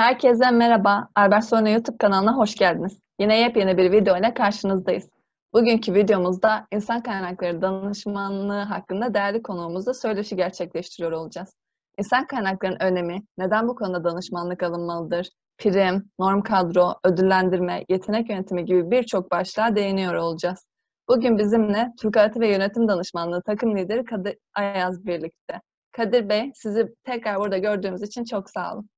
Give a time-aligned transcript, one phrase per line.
[0.00, 1.08] Herkese merhaba.
[1.14, 2.98] Albert Sorna YouTube kanalına hoş geldiniz.
[3.18, 5.08] Yine yepyeni bir video ile karşınızdayız.
[5.52, 11.54] Bugünkü videomuzda insan kaynakları danışmanlığı hakkında değerli konuğumuzla söyleşi gerçekleştiriyor olacağız.
[11.98, 15.28] İnsan kaynaklarının önemi, neden bu konuda danışmanlık alınmalıdır,
[15.58, 20.66] prim, norm kadro, ödüllendirme, yetenek yönetimi gibi birçok başlığa değiniyor olacağız.
[21.08, 25.60] Bugün bizimle Türk Öğretim ve Yönetim Danışmanlığı takım lideri Kadir Ayaz birlikte.
[25.92, 28.88] Kadir Bey, sizi tekrar burada gördüğümüz için çok sağ olun.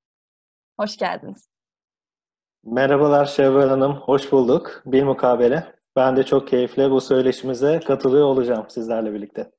[0.82, 1.48] Hoş geldiniz.
[2.64, 4.82] Merhabalar Şevval Hanım, hoş bulduk.
[4.86, 5.74] Bir mukabele.
[5.96, 9.50] Ben de çok keyifle bu söyleşimize katılıyor olacağım sizlerle birlikte.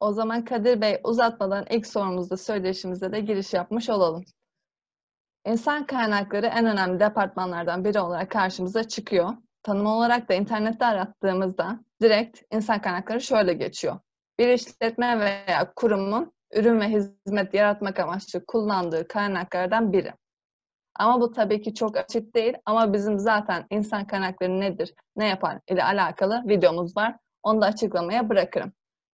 [0.00, 4.24] O zaman Kadir Bey uzatmadan ilk sorumuzda söyleşimize de giriş yapmış olalım.
[5.46, 9.30] İnsan kaynakları en önemli departmanlardan biri olarak karşımıza çıkıyor.
[9.62, 13.98] Tanım olarak da internette arattığımızda direkt insan kaynakları şöyle geçiyor.
[14.38, 20.12] Bir işletme veya kurumun ürün ve hizmet yaratmak amaçlı kullandığı kaynaklardan biri.
[20.98, 25.58] Ama bu tabii ki çok açık değil ama bizim zaten insan kaynakları nedir, ne yapar
[25.68, 27.16] ile alakalı videomuz var.
[27.42, 28.72] Onu da açıklamaya bırakırım.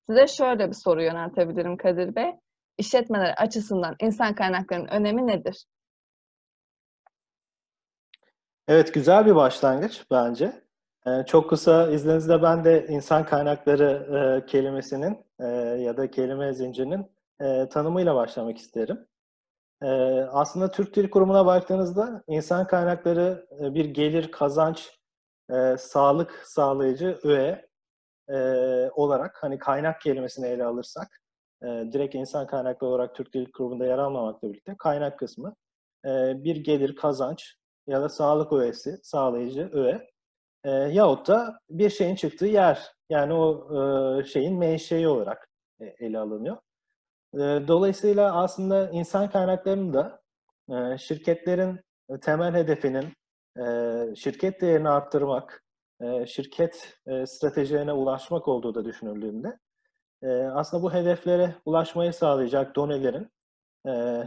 [0.08, 2.32] Size şöyle bir soru yöneltebilirim Kadir Bey.
[2.78, 5.64] İşletmeler açısından insan kaynaklarının önemi nedir?
[8.68, 10.62] Evet, güzel bir başlangıç bence.
[11.06, 14.06] Ee, çok kısa izninizle ben de insan kaynakları
[14.42, 15.46] e, kelimesinin e,
[15.82, 17.06] ya da kelime zincirinin
[17.40, 19.06] e, tanımıyla başlamak isterim.
[19.82, 19.86] E,
[20.32, 24.98] aslında Türk Dil Kurumu'na baktığınızda insan kaynakları e, bir gelir, kazanç,
[25.50, 27.68] e, sağlık sağlayıcı öğe
[28.28, 28.36] e,
[28.94, 31.20] olarak hani kaynak kelimesini ele alırsak
[31.62, 35.54] e, direkt insan kaynaklı olarak Türk Dil Kurumu'nda yer almamakla birlikte kaynak kısmı
[36.04, 37.54] e, bir gelir, kazanç
[37.86, 40.10] ya da sağlık öğesi, sağlayıcı öğe
[40.64, 43.68] e, yahut da bir şeyin çıktığı yer yani o
[44.20, 45.48] e, şeyin menşei olarak
[45.80, 46.56] e, ele alınıyor.
[47.38, 50.20] Dolayısıyla aslında insan kaynaklarının da
[50.98, 51.80] şirketlerin
[52.20, 53.14] temel hedefinin
[54.14, 55.64] şirket değerini arttırmak,
[56.26, 59.58] şirket stratejilerine ulaşmak olduğu da düşünüldüğünde
[60.52, 63.28] aslında bu hedeflere ulaşmayı sağlayacak donelerin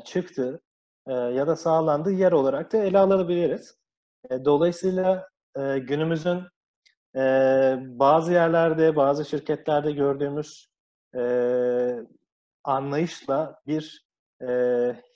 [0.05, 0.61] çıktığı
[1.07, 3.77] ya da sağlandığı yer olarak da ele alabiliriz.
[4.45, 5.29] Dolayısıyla
[5.75, 6.43] günümüzün
[7.99, 10.67] bazı yerlerde, bazı şirketlerde gördüğümüz
[12.63, 14.05] anlayışla bir
[14.41, 14.47] e,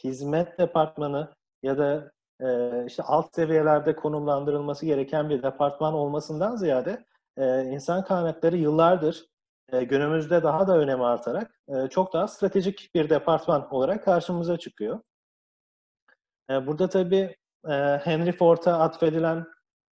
[0.04, 7.06] hizmet departmanı ya da e, işte alt seviyelerde konumlandırılması gereken bir departman olmasından ziyade
[7.38, 9.26] e, insan kaynakları yıllardır
[9.72, 15.00] e, günümüzde daha da önemi artarak e, çok daha stratejik bir departman olarak karşımıza çıkıyor.
[16.50, 17.36] E, burada tabii
[17.68, 19.46] e, Henry Ford'a atfedilen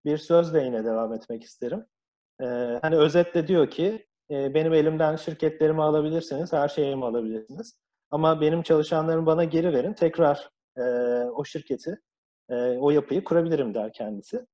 [0.05, 1.85] bir sözle yine devam etmek isterim.
[2.41, 2.45] E,
[2.81, 7.79] hani özetle diyor ki e, benim elimden şirketlerimi alabilirsiniz, her şeyimi alabilirsiniz.
[8.11, 10.81] Ama benim çalışanlarımı bana geri verin, tekrar e,
[11.35, 12.01] o şirketi,
[12.49, 14.45] e, o yapıyı kurabilirim der kendisi.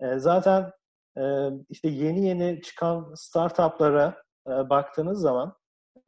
[0.00, 0.72] E, zaten
[1.18, 1.22] e,
[1.68, 5.56] işte yeni yeni çıkan startuplara e, baktığınız zaman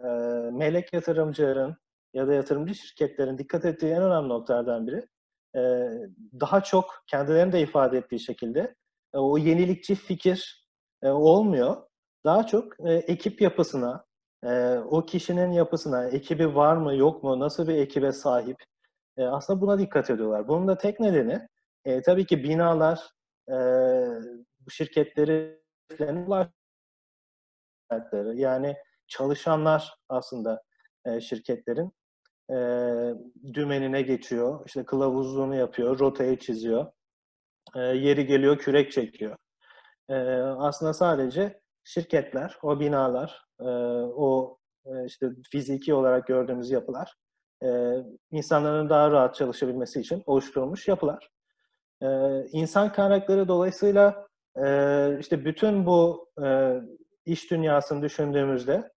[0.00, 0.06] e,
[0.52, 1.76] melek yatırımcıların
[2.14, 5.06] ya da yatırımcı şirketlerin dikkat ettiği en önemli noktalardan biri
[5.56, 5.60] e,
[6.40, 8.74] daha çok kendilerinin de ifade ettiği şekilde
[9.14, 10.66] e, o yenilikçi fikir
[11.02, 11.87] e, olmuyor
[12.24, 14.04] daha çok e, ekip yapısına,
[14.44, 18.56] e, o kişinin yapısına, ekibi var mı yok mu, nasıl bir ekibe sahip
[19.16, 20.48] e, aslında buna dikkat ediyorlar.
[20.48, 21.48] Bunun da tek nedeni
[21.84, 23.10] e, tabii ki binalar
[23.48, 23.54] e,
[24.60, 25.58] bu şirketleri
[28.34, 28.76] yani
[29.06, 30.62] çalışanlar aslında
[31.04, 31.92] e, şirketlerin
[32.50, 32.56] e,
[33.54, 36.86] dümenine geçiyor, işte kılavuzluğunu yapıyor, rotayı çiziyor,
[37.76, 39.36] e, yeri geliyor kürek çekiyor.
[40.08, 43.64] E, aslında sadece şirketler, o binalar, e,
[44.14, 47.14] o e, işte fiziki olarak gördüğümüz yapılar
[47.62, 47.68] e,
[48.30, 51.30] insanların daha rahat çalışabilmesi için oluşturulmuş yapılar.
[52.02, 52.08] E,
[52.52, 54.28] insan kaynakları dolayısıyla
[55.20, 56.28] işte bütün bu
[57.26, 58.92] iş dünyasını düşündüğümüzde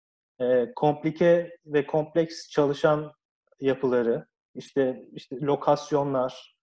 [0.76, 3.12] komplike ve kompleks çalışan
[3.60, 6.56] yapıları, işte işte lokasyonlar,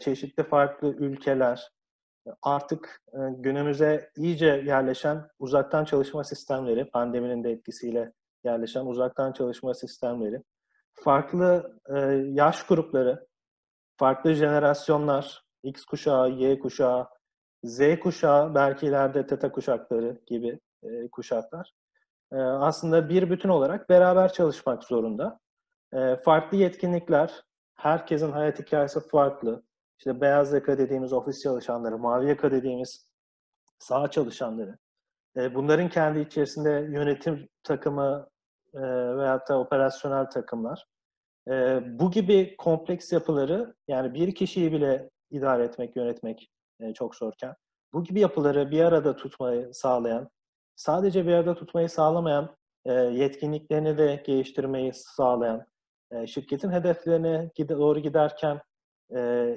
[0.00, 1.70] çeşitli farklı ülkeler,
[2.42, 8.12] artık e, günümüze iyice yerleşen uzaktan çalışma sistemleri, pandeminin de etkisiyle
[8.44, 10.42] yerleşen uzaktan çalışma sistemleri,
[10.92, 11.98] farklı e,
[12.32, 13.26] yaş grupları,
[13.96, 17.08] farklı jenerasyonlar, X kuşağı, Y kuşağı,
[17.64, 21.72] Z kuşağı, belki ileride teta kuşakları gibi e, kuşaklar
[22.40, 25.38] aslında bir bütün olarak beraber çalışmak zorunda.
[26.24, 27.44] Farklı yetkinlikler,
[27.74, 29.62] herkesin hayat hikayesi farklı
[30.02, 33.06] işte beyaz yaka dediğimiz ofis çalışanları, mavi yaka dediğimiz
[33.78, 34.78] sağ çalışanları,
[35.36, 38.28] e, bunların kendi içerisinde yönetim takımı
[38.74, 38.80] e,
[39.16, 40.86] veyahut da operasyonel takımlar.
[41.48, 46.50] E, bu gibi kompleks yapıları yani bir kişiyi bile idare etmek, yönetmek
[46.80, 47.54] e, çok zorken
[47.92, 50.30] bu gibi yapıları bir arada tutmayı sağlayan,
[50.76, 55.66] sadece bir arada tutmayı sağlamayan, e, yetkinliklerini de geliştirmeyi sağlayan,
[56.10, 58.60] e, şirketin hedeflerine doğru giderken
[59.14, 59.56] e,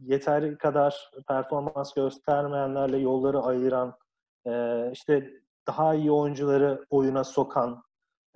[0.00, 3.94] yeteri kadar performans göstermeyenlerle yolları ayıran,
[4.46, 5.30] e, işte
[5.66, 7.82] daha iyi oyuncuları oyuna sokan,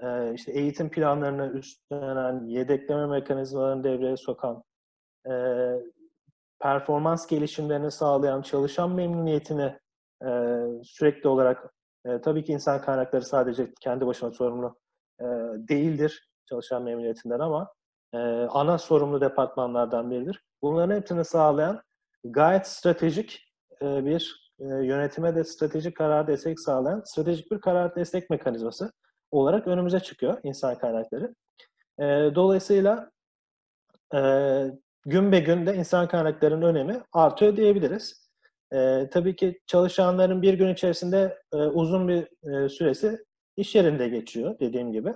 [0.03, 4.63] e, işte eğitim planlarını üstlenen, yedekleme mekanizmalarını devreye sokan,
[5.31, 5.33] e,
[6.61, 9.79] performans gelişimlerini sağlayan, çalışan memnuniyetini
[10.27, 10.29] e,
[10.83, 11.75] sürekli olarak
[12.05, 14.77] e, tabii ki insan kaynakları sadece kendi başına sorumlu
[15.21, 15.25] e,
[15.69, 17.73] değildir çalışan memnuniyetinden ama
[18.15, 18.19] e,
[18.51, 20.43] ana sorumlu departmanlardan biridir.
[20.65, 21.83] Bunların hepsini sağlayan
[22.25, 23.53] gayet stratejik
[23.83, 28.93] e, bir e, yönetime de stratejik karar destek sağlayan stratejik bir karar destek mekanizması
[29.31, 31.35] olarak önümüze çıkıyor insan kaynakları.
[31.99, 33.11] E, dolayısıyla
[35.07, 38.29] gün be gün de insan kaynaklarının önemi artıyor diyebiliriz.
[39.13, 42.29] Tabii ki çalışanların bir gün içerisinde uzun bir
[42.69, 43.25] süresi
[43.57, 45.15] iş yerinde geçiyor dediğim gibi.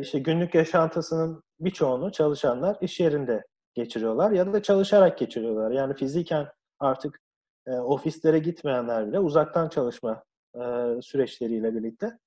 [0.00, 3.42] İşte günlük yaşantısının birçoğunu çalışanlar iş yerinde
[3.82, 5.70] geçiriyorlar ya da çalışarak geçiriyorlar.
[5.70, 6.48] Yani fiziken
[6.78, 7.20] artık
[7.66, 10.22] e, ofislere gitmeyenler bile uzaktan çalışma
[10.54, 10.60] e,
[11.02, 12.18] süreçleriyle birlikte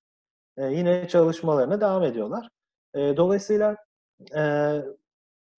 [0.58, 2.50] e, yine çalışmalarına devam ediyorlar.
[2.96, 3.76] E, dolayısıyla
[4.36, 4.44] e,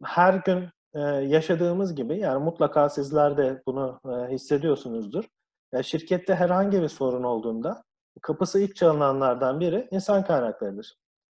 [0.03, 5.25] her gün e, yaşadığımız gibi yani mutlaka sizler de bunu e, hissediyorsunuzdur.
[5.73, 7.83] E, şirkette herhangi bir sorun olduğunda
[8.21, 10.95] kapısı ilk çalınanlardan biri insan kaynaklarıdır.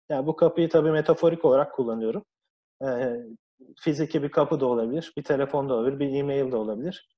[0.09, 2.25] Yani bu kapıyı tabii metaforik olarak kullanıyorum.
[2.83, 2.87] E,
[3.79, 7.09] fiziki bir kapı da olabilir, bir telefon da olabilir, bir e-mail de olabilir.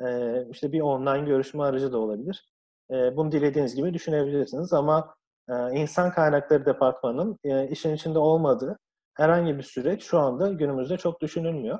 [0.00, 2.44] E, işte bir online görüşme aracı da olabilir.
[2.90, 5.14] E, bunu dilediğiniz gibi düşünebilirsiniz ama
[5.48, 8.78] e, insan kaynakları departmanının e, işin içinde olmadığı
[9.14, 11.78] herhangi bir süreç şu anda günümüzde çok düşünülmüyor.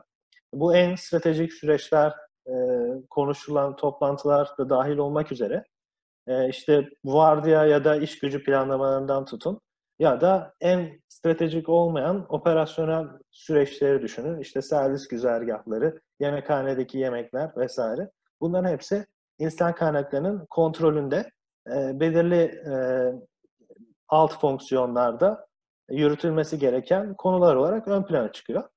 [0.52, 2.14] Bu en stratejik süreçler,
[2.46, 2.52] e,
[3.10, 5.64] konuşulan toplantılar da dahil olmak üzere
[6.26, 9.60] e, işte vardiya ya da iş gücü planlamalarından tutun
[10.00, 14.40] ya da en stratejik olmayan operasyonel süreçleri düşünün.
[14.40, 18.10] İşte servis güzergahları, yemekhanedeki yemekler vesaire.
[18.40, 19.06] Bunların hepsi
[19.38, 21.30] insan kaynaklarının kontrolünde
[21.66, 22.74] e, belirli e,
[24.08, 25.46] alt fonksiyonlarda
[25.90, 28.68] yürütülmesi gereken konular olarak ön plana çıkıyor.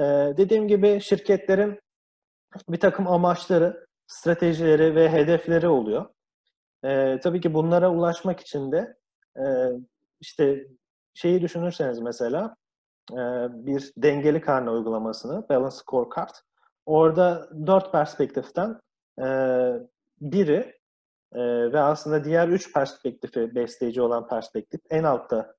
[0.00, 0.04] Ee,
[0.36, 1.80] dediğim gibi şirketlerin
[2.68, 6.06] bir takım amaçları, stratejileri ve hedefleri oluyor.
[6.84, 8.96] Ee, tabii ki bunlara ulaşmak için de
[9.36, 9.44] e,
[10.20, 10.66] işte
[11.14, 12.56] şeyi düşünürseniz mesela
[13.50, 16.34] bir dengeli karne uygulamasını, Balance Scorecard.
[16.86, 18.80] Orada dört perspektiften
[20.20, 20.78] biri
[21.72, 25.54] ve aslında diğer üç perspektifi besleyici olan perspektif en altta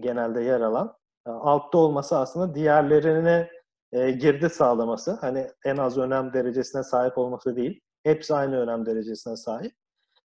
[0.00, 0.96] genelde yer alan.
[1.26, 3.50] Altta olması aslında diğerlerine
[3.92, 5.12] girdi sağlaması.
[5.20, 7.80] Hani en az önem derecesine sahip olması değil.
[8.02, 9.72] Hepsi aynı önem derecesine sahip.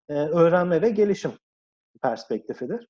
[0.09, 1.33] Öğrenme ve gelişim
[2.03, 2.89] perspektifidir.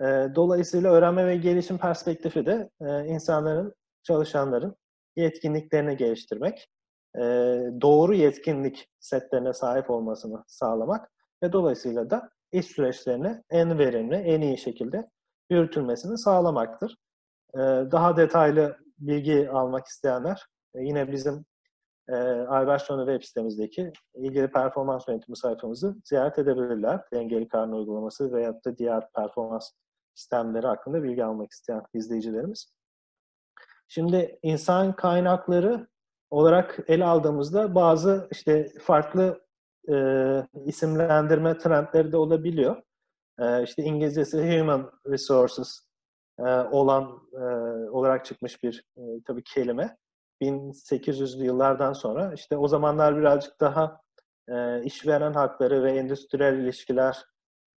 [0.00, 0.04] E,
[0.34, 4.76] dolayısıyla öğrenme ve gelişim perspektifi de e, insanların, çalışanların
[5.16, 6.68] yetkinliklerini geliştirmek,
[7.16, 7.20] e,
[7.80, 11.10] doğru yetkinlik setlerine sahip olmasını sağlamak
[11.42, 15.10] ve dolayısıyla da iş süreçlerini en verimli, en iyi şekilde
[15.50, 16.96] yürütülmesini sağlamaktır.
[17.54, 17.58] Ee,
[17.92, 21.44] daha detaylı bilgi almak isteyenler e, yine bizim
[22.08, 22.14] e,
[22.48, 27.00] Albertson'u web sitemizdeki ilgili performans yönetimi sayfamızı ziyaret edebilirler.
[27.12, 29.70] Dengeli karne uygulaması veya da diğer performans
[30.14, 32.66] sistemleri hakkında bilgi almak isteyen izleyicilerimiz.
[33.88, 35.86] Şimdi insan kaynakları
[36.30, 39.44] olarak ele aldığımızda bazı işte farklı
[39.92, 39.94] e,
[40.66, 42.82] isimlendirme trendleri de olabiliyor.
[43.38, 45.80] E, işte İngilizcesi Human Resources
[46.38, 47.44] e, olan e,
[47.90, 49.96] olarak çıkmış bir e, tabii kelime.
[50.42, 54.00] 1800'lü yıllardan sonra işte o zamanlar birazcık daha
[54.48, 57.24] e, işveren hakları ve endüstriyel ilişkiler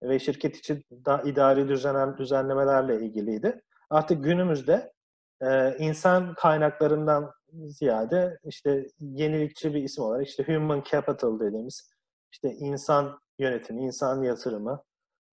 [0.04, 3.62] ve şirket için da idari düzenlen, düzenlemelerle ilgiliydi.
[3.90, 4.94] Artık günümüzde
[5.42, 11.90] e, insan kaynaklarından ziyade işte yenilikçi bir isim olarak işte human capital dediğimiz
[12.32, 14.84] işte insan yönetimi, insan yatırımı,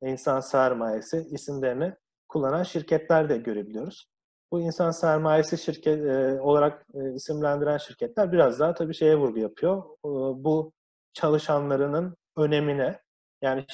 [0.01, 1.93] insan sermayesi isimlerini
[2.29, 4.07] kullanan şirketler de görebiliyoruz.
[4.51, 9.77] Bu insan sermayesi şirket e, olarak e, isimlendiren şirketler biraz daha tabii şeye vurgu yapıyor.
[9.77, 10.09] E,
[10.43, 10.71] bu
[11.13, 12.99] çalışanlarının önemine
[13.43, 13.65] yani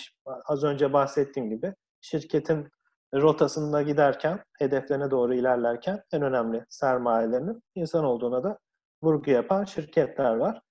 [0.45, 2.69] az önce bahsettiğim gibi şirketin
[3.13, 8.59] rotasında giderken, hedeflerine doğru ilerlerken en önemli sermayelerinin insan olduğuna da
[9.03, 10.61] vurgu yapan şirketler var.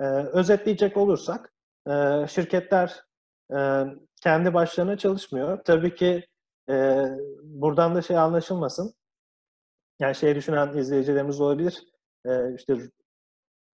[0.00, 1.52] Ee, özetleyecek olursak,
[1.90, 3.04] e, şirketler
[3.56, 3.84] e,
[4.22, 5.64] kendi başlarına çalışmıyor.
[5.64, 6.26] Tabii ki
[6.70, 7.04] e,
[7.42, 8.94] buradan da şey anlaşılmasın.
[10.00, 11.84] Yani şey düşünen izleyicilerimiz olabilir.
[12.26, 12.76] Ee, işte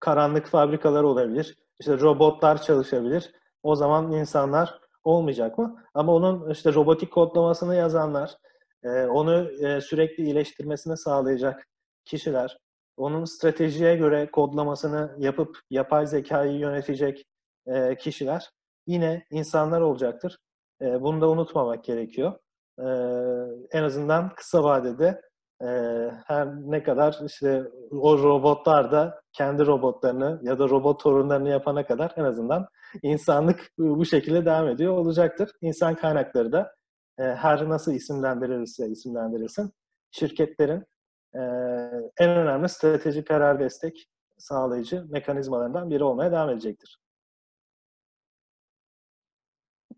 [0.00, 1.56] karanlık fabrikalar olabilir.
[1.80, 3.32] İşte robotlar çalışabilir.
[3.64, 5.84] O zaman insanlar olmayacak mı?
[5.94, 8.36] Ama onun işte robotik kodlamasını yazanlar,
[8.82, 11.66] e, onu e, sürekli iyileştirmesini sağlayacak
[12.04, 12.58] kişiler,
[12.96, 17.24] onun stratejiye göre kodlamasını yapıp yapay zekayı yönetecek
[17.66, 18.50] e, kişiler
[18.86, 20.38] yine insanlar olacaktır.
[20.80, 22.32] Bunu da unutmamak gerekiyor.
[23.72, 25.22] En azından kısa vadede
[26.26, 32.12] her ne kadar işte o robotlar da kendi robotlarını ya da robot torunlarını yapana kadar
[32.16, 32.66] en azından
[33.02, 35.50] insanlık bu şekilde devam ediyor olacaktır.
[35.60, 36.74] İnsan kaynakları da
[37.18, 39.72] her nasıl isimlendirilirse isimlendirilsin
[40.10, 40.84] şirketlerin
[42.18, 44.06] en önemli strateji karar destek
[44.38, 46.98] sağlayıcı mekanizmalarından biri olmaya devam edecektir.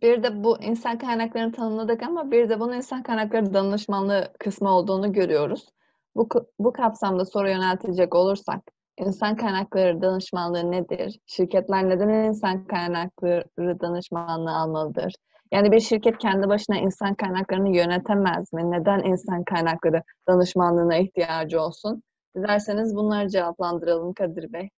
[0.03, 5.13] Bir de bu insan kaynaklarını tanımladık ama bir de bunun insan kaynakları danışmanlığı kısmı olduğunu
[5.13, 5.69] görüyoruz.
[6.17, 8.61] Bu, bu kapsamda soru yöneltecek olursak,
[8.99, 11.21] insan kaynakları danışmanlığı nedir?
[11.27, 15.15] Şirketler neden insan kaynakları danışmanlığı almalıdır?
[15.53, 18.71] Yani bir şirket kendi başına insan kaynaklarını yönetemez mi?
[18.71, 22.03] Neden insan kaynakları danışmanlığına ihtiyacı olsun?
[22.37, 24.71] Dilerseniz bunları cevaplandıralım Kadir Bey.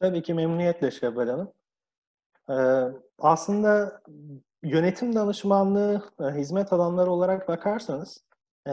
[0.00, 1.52] Tabii ki memnuniyetle Şevval Hanım.
[2.50, 2.54] Ee,
[3.18, 4.00] aslında
[4.62, 8.24] yönetim danışmanlığı e, hizmet alanları olarak bakarsanız
[8.68, 8.72] e,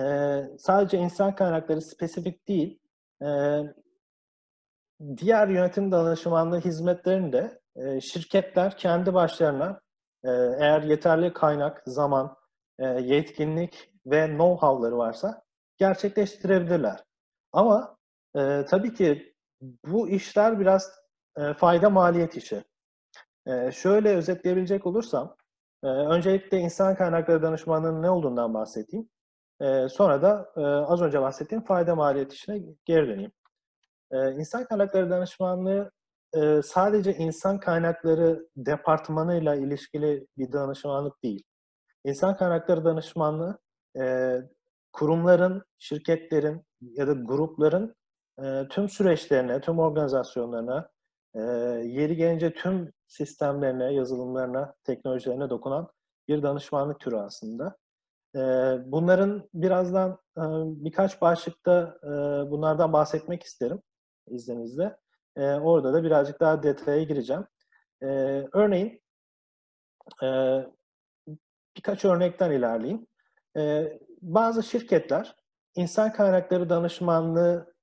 [0.60, 2.80] sadece insan kaynakları spesifik değil,
[3.22, 3.28] e,
[5.18, 7.62] diğer yönetim danışmanlığı hizmetlerini de
[8.02, 9.82] şirketler kendi başlarına
[10.60, 12.36] eğer yeterli kaynak, zaman,
[13.00, 15.44] yetkinlik ve know-how'ları varsa
[15.78, 17.04] gerçekleştirebilirler.
[17.52, 17.98] Ama
[18.36, 19.34] e, tabii ki
[19.86, 20.92] bu işler biraz
[21.38, 22.64] e, fayda maliyet işi.
[23.48, 25.36] E, şöyle özetleyebilecek olursam,
[25.84, 29.10] e, öncelikle insan kaynakları danışmanlığının ne olduğundan bahsedeyim.
[29.62, 33.32] E, sonra da e, az önce bahsettiğim fayda maliyet işine geri döneyim.
[34.12, 35.92] E, insan kaynakları danışmanlığı
[36.36, 41.44] e, sadece insan kaynakları departmanıyla ilişkili bir danışmanlık değil.
[42.04, 43.60] İnsan kaynakları danışmanlığı
[44.00, 44.36] e,
[44.94, 47.96] kurumların, şirketlerin ya da grupların
[48.44, 50.90] e, tüm süreçlerine, tüm organizasyonlarına,
[51.36, 51.42] e,
[51.86, 55.88] yeri gelince tüm sistemlerine, yazılımlarına, teknolojilerine dokunan
[56.28, 57.78] bir danışmanlık türü aslında.
[58.36, 58.40] E,
[58.86, 60.44] bunların birazdan e,
[60.86, 62.10] birkaç başlıkta e,
[62.52, 63.82] bunlardan bahsetmek isterim
[64.28, 64.98] izninizle.
[65.36, 67.46] E, orada da birazcık daha detaya gireceğim.
[68.54, 69.02] Örneğin
[71.78, 73.08] birkaç örnekten ilerleyeyim.
[74.22, 75.36] Bazı şirketler
[75.76, 77.74] insan kaynakları danışmanlığı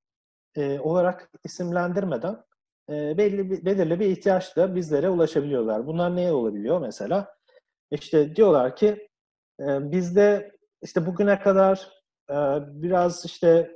[0.58, 2.44] olarak isimlendirmeden
[2.90, 5.86] e, belli bir, belirli bir ihtiyaçla bizlere ulaşabiliyorlar.
[5.86, 7.34] Bunlar neye olabiliyor mesela?
[7.90, 9.08] İşte diyorlar ki
[9.60, 11.88] e, bizde işte bugüne kadar
[12.30, 12.34] e,
[12.82, 13.70] biraz işte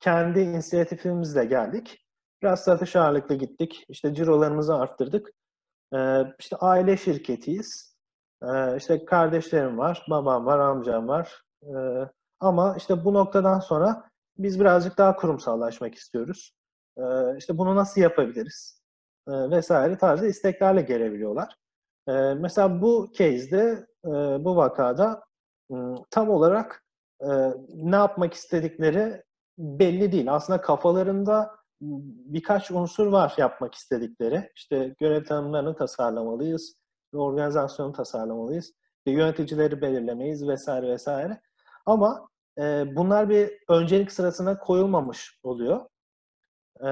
[0.00, 2.06] kendi inisiyatifimizle geldik.
[2.42, 3.84] Biraz satış ağırlıklı gittik.
[3.88, 5.28] İşte cirolarımızı arttırdık.
[5.94, 7.96] Ee, işte aile şirketiyiz.
[8.42, 11.42] Ee, işte kardeşlerim var, babam var, amcam var.
[11.62, 11.68] Ee,
[12.40, 16.52] ama işte bu noktadan sonra biz birazcık daha kurumsallaşmak istiyoruz.
[16.98, 18.82] Ee, işte bunu nasıl yapabiliriz?
[19.28, 21.54] Ee, vesaire tarzı isteklerle gelebiliyorlar.
[22.08, 24.10] Ee, mesela bu case'de, e,
[24.44, 25.22] bu vakada
[26.10, 26.84] tam olarak
[27.20, 27.28] e,
[27.74, 29.22] ne yapmak istedikleri
[29.58, 30.34] belli değil.
[30.34, 34.50] Aslında kafalarında birkaç unsur var yapmak istedikleri.
[34.56, 36.74] İşte görev tanımlarını tasarlamalıyız,
[37.14, 38.72] organizasyonu tasarlamalıyız,
[39.06, 41.40] yöneticileri belirlemeyiz vesaire vesaire.
[41.86, 45.86] Ama e, bunlar bir öncelik sırasına koyulmamış oluyor.
[46.82, 46.90] E,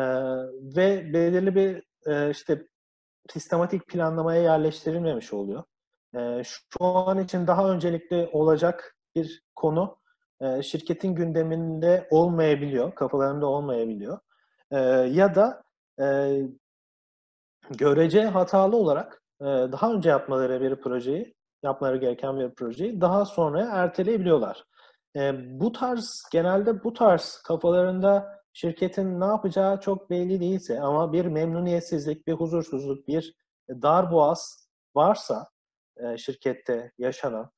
[0.76, 2.66] ve belirli bir e, işte
[3.28, 5.62] sistematik planlamaya yerleştirilmemiş oluyor.
[6.14, 9.98] E, şu an için daha öncelikli olacak bir konu
[10.40, 14.18] e, şirketin gündeminde olmayabiliyor, kafalarında olmayabiliyor.
[14.70, 14.78] E,
[15.10, 15.62] ya da
[16.00, 16.38] e,
[17.70, 23.68] görece hatalı olarak e, daha önce yapmaları bir projeyi, yapmaları gereken bir projeyi daha sonra
[23.72, 24.64] erteleyebiliyorlar.
[25.16, 31.26] E, bu tarz, genelde bu tarz kafalarında şirketin ne yapacağı çok belli değilse ama bir
[31.26, 33.34] memnuniyetsizlik, bir huzursuzluk, bir
[33.68, 35.48] darboğaz varsa
[35.96, 37.50] e, şirkette yaşanan,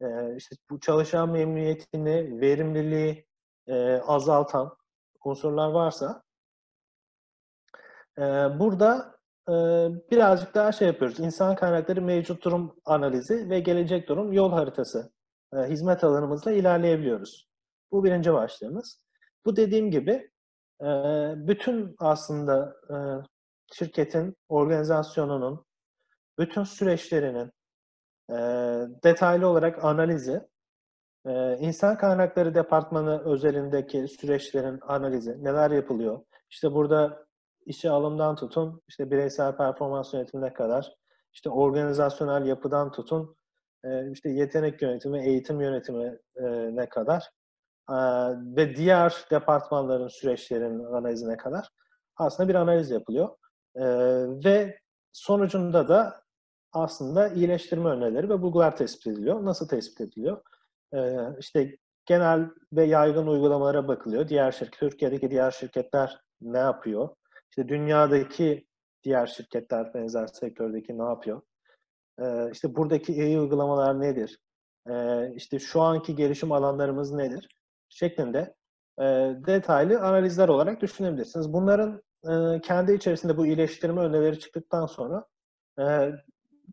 [0.00, 3.26] e, işte bu çalışan memnuniyetini, verimliliği
[3.66, 4.76] e, azaltan
[5.24, 6.22] unsurlar varsa
[8.58, 9.14] burada
[10.10, 11.20] birazcık daha şey yapıyoruz.
[11.20, 15.12] İnsan kaynakları mevcut durum analizi ve gelecek durum yol haritası
[15.54, 17.48] hizmet alanımızla ilerleyebiliyoruz.
[17.92, 19.00] Bu birinci başlığımız.
[19.44, 20.30] Bu dediğim gibi
[21.46, 22.76] bütün aslında
[23.72, 25.64] şirketin, organizasyonunun,
[26.38, 27.50] bütün süreçlerinin
[29.04, 30.40] detaylı olarak analizi
[31.58, 36.20] insan kaynakları departmanı özelindeki süreçlerin analizi, neler yapılıyor?
[36.50, 37.26] İşte burada
[37.66, 40.92] işe alımdan tutun, işte bireysel performans yönetimine kadar,
[41.32, 43.36] işte organizasyonel yapıdan tutun,
[44.12, 47.43] işte yetenek yönetimi, eğitim yönetimine kadar e,
[48.56, 51.68] ve diğer departmanların süreçlerinin analizine kadar
[52.16, 53.28] aslında bir analiz yapılıyor.
[54.44, 54.78] Ve
[55.12, 56.22] sonucunda da
[56.72, 59.44] aslında iyileştirme önerileri ve bulgular tespit ediliyor.
[59.44, 60.42] Nasıl tespit ediliyor?
[61.38, 61.76] İşte
[62.06, 64.28] genel ve yaygın uygulamalara bakılıyor.
[64.28, 67.08] Diğer şirket, Türkiye'deki diğer şirketler ne yapıyor?
[67.50, 68.66] İşte dünyadaki
[69.04, 71.42] diğer şirketler benzer sektördeki ne yapıyor?
[72.52, 74.38] İşte buradaki iyi uygulamalar nedir?
[75.36, 77.48] İşte şu anki gelişim alanlarımız nedir?
[77.94, 78.54] Şeklinde
[79.46, 81.52] detaylı analizler olarak düşünebilirsiniz.
[81.52, 82.02] Bunların
[82.60, 85.26] kendi içerisinde bu iyileştirme önerileri çıktıktan sonra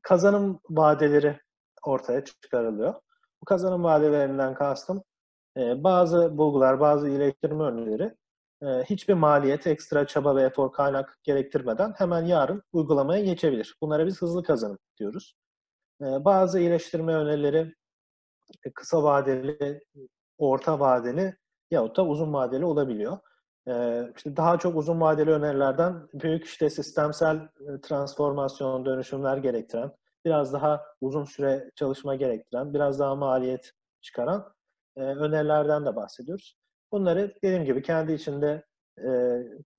[0.04, 1.40] kazanım vadeleri
[1.84, 2.94] ortaya çıkarılıyor.
[3.42, 5.04] Bu kazanım vadelerinden kastım
[5.58, 8.16] bazı bulgular, bazı iyileştirme önerileri
[8.84, 13.78] hiçbir maliyet, ekstra çaba ve efor kaynak gerektirmeden hemen yarın uygulamaya geçebilir.
[13.82, 15.36] Bunlara biz hızlı kazanım diyoruz.
[16.02, 17.74] Bazı iyileştirme önerileri
[18.74, 19.82] kısa vadeli,
[20.42, 21.36] orta vadeli
[21.72, 23.18] yahut da uzun vadeli olabiliyor.
[24.16, 27.48] İşte daha çok uzun vadeli önerilerden büyük işte sistemsel
[27.82, 29.92] transformasyon, dönüşümler gerektiren,
[30.26, 33.72] biraz daha uzun süre çalışma gerektiren, biraz daha maliyet
[34.02, 34.54] çıkaran
[34.98, 36.58] önerilerden de bahsediyoruz.
[36.92, 38.64] Bunları dediğim gibi kendi içinde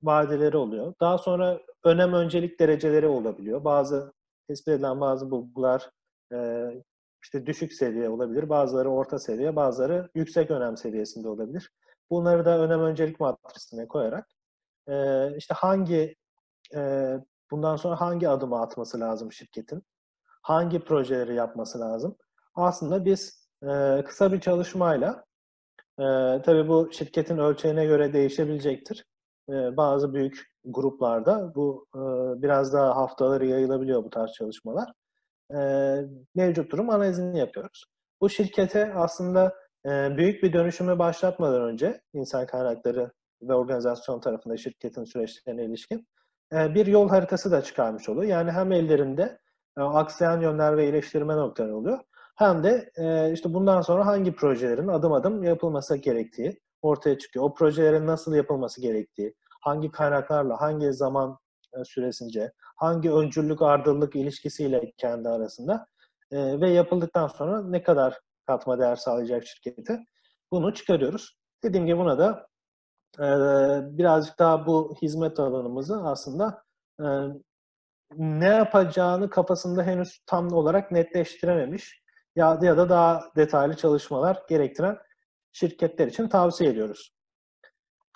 [0.02, 0.94] vadeleri oluyor.
[1.00, 3.64] Daha sonra önem öncelik dereceleri olabiliyor.
[3.64, 4.12] Bazı
[4.48, 5.90] tespit edilen bazı bulgular
[7.22, 11.70] işte düşük seviye olabilir, bazıları orta seviye, bazıları yüksek önem seviyesinde olabilir.
[12.10, 14.28] Bunları da önem öncelik matrisine koyarak
[14.88, 16.16] e, işte hangi
[16.74, 17.12] e,
[17.50, 19.82] bundan sonra hangi adımı atması lazım şirketin,
[20.42, 22.16] hangi projeleri yapması lazım.
[22.54, 25.24] Aslında biz e, kısa bir çalışmayla
[25.98, 26.04] e,
[26.42, 29.06] tabii bu şirketin ölçeğine göre değişebilecektir.
[29.48, 32.00] E, bazı büyük gruplarda bu e,
[32.42, 34.92] biraz daha haftaları yayılabiliyor bu tarz çalışmalar.
[35.56, 35.60] E,
[36.34, 37.84] mevcut durum analizini yapıyoruz.
[38.20, 39.54] Bu şirkete aslında
[39.86, 43.12] e, büyük bir dönüşümü başlatmadan önce insan kaynakları
[43.42, 46.08] ve organizasyon tarafında şirketin süreçlerine ilişkin
[46.52, 48.24] e, bir yol haritası da çıkarmış oluyor.
[48.24, 49.38] Yani hem ellerinde
[49.78, 51.98] e, aksayan yönler ve iyileştirme noktaları oluyor.
[52.36, 57.44] Hem de e, işte bundan sonra hangi projelerin adım adım yapılması gerektiği ortaya çıkıyor.
[57.44, 61.38] O projelerin nasıl yapılması gerektiği, hangi kaynaklarla, hangi zaman
[61.84, 65.86] süresince, hangi öncüllük ardıllık ilişkisiyle kendi arasında
[66.30, 70.04] e, ve yapıldıktan sonra ne kadar katma değer sağlayacak şirkete
[70.50, 71.38] bunu çıkarıyoruz.
[71.62, 72.48] Dediğim gibi buna da
[73.18, 73.26] e,
[73.98, 76.64] birazcık daha bu hizmet alanımızı aslında
[77.00, 77.06] e,
[78.16, 82.02] ne yapacağını kafasında henüz tam olarak netleştirememiş
[82.36, 84.98] ya, ya da daha detaylı çalışmalar gerektiren
[85.52, 87.14] şirketler için tavsiye ediyoruz.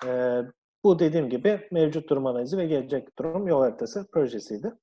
[0.05, 0.41] E,
[0.87, 4.73] bu dediğim gibi mevcut durum analizi ve gelecek durum yol haritası projesiydi.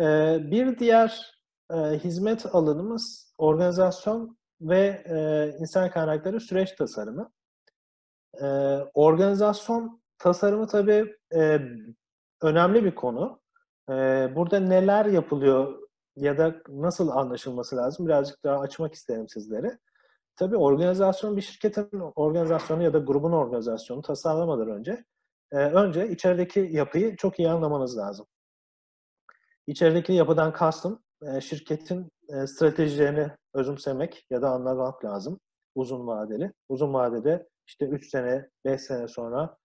[0.00, 0.04] E,
[0.50, 7.30] bir diğer e, hizmet alanımız organizasyon ve e, insan kaynakları süreç tasarımı.
[8.42, 8.46] E,
[8.94, 11.60] organizasyon tasarımı tabii e,
[12.42, 13.40] önemli bir konu.
[13.90, 13.92] E,
[14.36, 15.78] burada neler yapılıyor
[16.16, 19.78] ya da nasıl anlaşılması lazım birazcık daha açmak isterim sizlere.
[20.36, 25.04] Tabii organizasyon bir şirketin organizasyonu ya da grubun organizasyonu tasarlamadan önce
[25.52, 28.26] önce içerideki yapıyı çok iyi anlamanız lazım.
[29.66, 31.02] İçerideki yapıdan kastım
[31.40, 32.08] şirketin
[32.46, 35.40] stratejilerini özümsemek ya da anlamak lazım
[35.74, 36.52] uzun vadeli.
[36.68, 39.56] Uzun vadede işte 3 sene, 5 sene sonra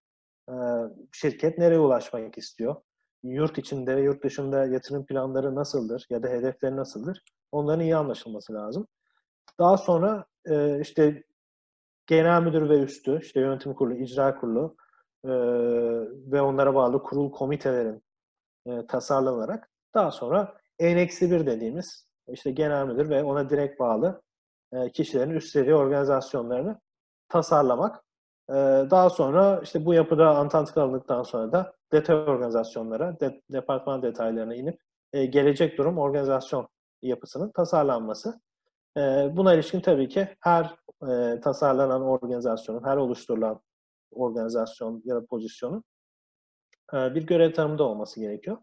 [1.11, 2.75] şirket nereye ulaşmak istiyor?
[3.23, 7.23] Yurt içinde yurt dışında yatırım planları nasıldır ya da hedefleri nasıldır?
[7.51, 8.87] Onların iyi anlaşılması lazım.
[9.59, 10.25] Daha sonra
[10.81, 11.23] işte
[12.07, 14.75] genel müdür ve üstü, işte yönetim kurulu, icra kurulu
[16.31, 18.03] ve onlara bağlı kurul komitelerin
[18.87, 24.21] tasarlanarak daha sonra N-1 dediğimiz işte genel müdür ve ona direkt bağlı
[24.73, 26.79] e, kişilerin üst organizasyonlarını
[27.29, 28.03] tasarlamak.
[28.49, 28.53] E,
[28.89, 34.79] daha sonra işte bu yapıda antant alındıktan sonra da detay organizasyonlara, de, departman detaylarına inip
[35.13, 36.67] e, gelecek durum organizasyon
[37.01, 38.41] yapısının tasarlanması.
[39.31, 40.75] Buna ilişkin tabii ki her
[41.41, 43.61] tasarlanan organizasyonun, her oluşturulan
[44.15, 45.83] organizasyon ya da pozisyonun
[46.93, 48.57] bir görev tanımında olması gerekiyor.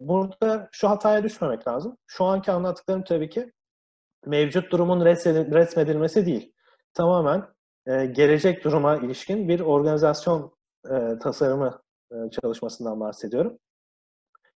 [0.00, 1.96] Burada şu hataya düşmemek lazım.
[2.06, 3.52] Şu anki anlattıklarım tabii ki
[4.26, 6.52] mevcut durumun resmedilmesi değil.
[6.94, 7.46] Tamamen
[8.12, 10.56] gelecek duruma ilişkin bir organizasyon
[11.20, 11.82] tasarımı
[12.30, 13.58] çalışmasından bahsediyorum.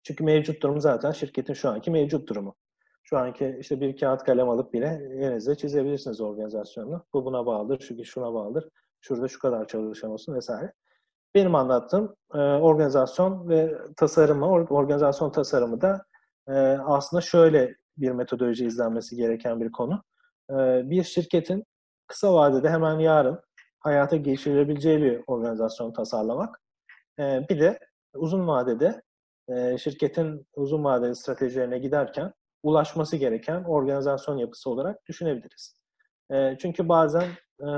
[0.02, 2.54] Çünkü mevcut durum zaten şirketin şu anki mevcut durumu.
[3.02, 7.04] Şu anki işte bir kağıt kalem alıp bile elinizde çizebilirsiniz organizasyonu.
[7.14, 8.68] Bu buna bağlıdır, şu şuna bağlıdır.
[9.00, 10.72] Şurada şu kadar çalışan olsun vesaire.
[11.34, 16.04] Benim anlattığım e, organizasyon ve tasarımı, organizasyon tasarımı da
[16.48, 16.52] e,
[16.84, 20.02] aslında şöyle bir metodoloji izlenmesi gereken bir konu.
[20.50, 20.54] E,
[20.90, 21.64] bir şirketin
[22.06, 23.40] kısa vadede hemen yarın
[23.78, 26.60] hayata geçirebileceği bir organizasyon tasarlamak.
[27.18, 27.78] E, bir de
[28.14, 29.02] uzun vadede
[29.48, 32.32] e, şirketin uzun vadeli stratejilerine giderken
[32.62, 35.74] ulaşması gereken organizasyon yapısı olarak düşünebiliriz.
[36.30, 37.28] E, çünkü bazen
[37.60, 37.68] e,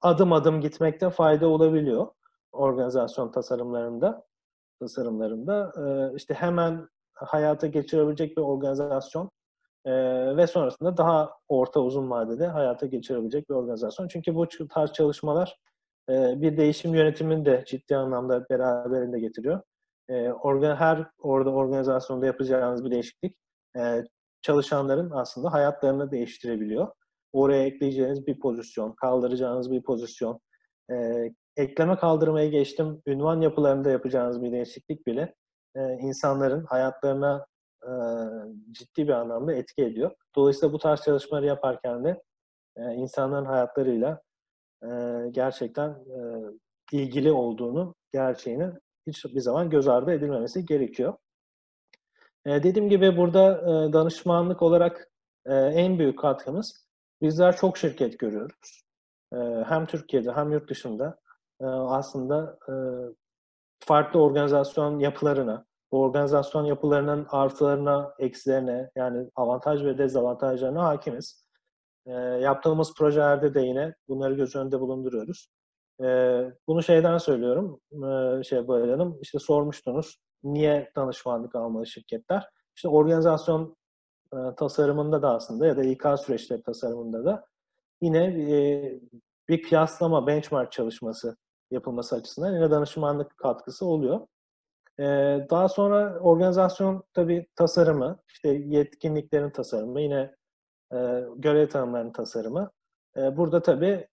[0.00, 2.06] adım adım gitmekte fayda olabiliyor
[2.52, 4.26] organizasyon tasarımlarında
[4.80, 9.30] tasarımlarında e, işte hemen hayata geçirebilecek bir organizasyon
[9.84, 9.92] e,
[10.36, 14.08] ve sonrasında daha orta uzun vadede hayata geçirebilecek bir organizasyon.
[14.08, 15.58] Çünkü bu tarz çalışmalar
[16.10, 19.60] e, bir değişim yönetimini de ciddi anlamda beraberinde getiriyor.
[20.08, 23.36] E, organ, her orada organizasyonda yapacağınız bir değişiklik
[23.78, 24.04] e,
[24.42, 26.88] çalışanların aslında hayatlarını değiştirebiliyor.
[27.36, 30.40] Oraya ekleyeceğiniz bir pozisyon, kaldıracağınız bir pozisyon,
[30.90, 30.94] e,
[31.56, 35.34] ekleme kaldırmaya geçtim, ünvan yapılarında yapacağınız bir değişiklik bile
[35.76, 37.46] e, insanların hayatlarına
[37.82, 37.90] e,
[38.72, 40.10] ciddi bir anlamda etki ediyor.
[40.36, 42.22] Dolayısıyla bu tarz çalışmaları yaparken de
[42.76, 44.20] e, insanların hayatlarıyla
[44.82, 44.88] e,
[45.30, 46.18] gerçekten e,
[46.92, 48.70] ilgili olduğunu, gerçeğini
[49.06, 51.14] hiçbir zaman göz ardı edilmemesi gerekiyor.
[52.46, 55.10] E, dediğim gibi burada e, danışmanlık olarak
[55.46, 56.85] e, en büyük katkımız
[57.22, 58.82] bizler çok şirket görüyoruz.
[59.32, 61.18] E, hem Türkiye'de hem yurt dışında
[61.60, 62.74] e, aslında e,
[63.80, 71.46] farklı organizasyon yapılarına, bu organizasyon yapılarının artılarına, eksilerine yani avantaj ve dezavantajlarına hakimiz.
[72.06, 75.48] E, yaptığımız projelerde de yine bunları göz önünde bulunduruyoruz.
[76.04, 76.06] E,
[76.68, 82.48] bunu şeyden söylüyorum, e, şey böyle hanım, işte sormuştunuz niye danışmanlık almalı şirketler?
[82.76, 83.76] İşte organizasyon
[84.56, 87.46] tasarımında da aslında ya da İK süreçleri tasarımında da
[88.00, 89.00] yine e,
[89.48, 91.36] bir kıyaslama, benchmark çalışması
[91.70, 94.20] yapılması açısından yine danışmanlık katkısı oluyor.
[94.98, 100.34] Ee, daha sonra organizasyon tabii tasarımı, işte yetkinliklerin tasarımı, yine
[100.92, 100.96] e,
[101.36, 102.70] görev tanımlarının tasarımı.
[103.16, 104.08] E, burada tabii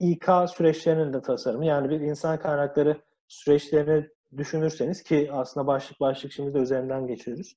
[0.00, 1.66] İK süreçlerinin de tasarımı.
[1.66, 7.54] Yani bir insan kaynakları süreçlerini düşünürseniz ki aslında başlık başlık şimdi de üzerinden geçiyoruz.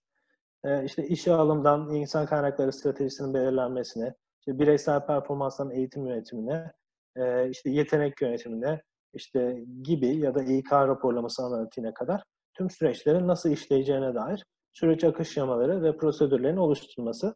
[0.64, 6.72] E, işte işe alımdan insan kaynakları stratejisinin belirlenmesine, işte bireysel performansların eğitim yönetimine,
[7.16, 8.82] e, işte yetenek yönetimine,
[9.14, 12.24] işte gibi ya da İK raporlaması analitiğine kadar
[12.54, 17.36] tüm süreçlerin nasıl işleyeceğine dair süreç akış yamaları ve prosedürlerin oluşturulması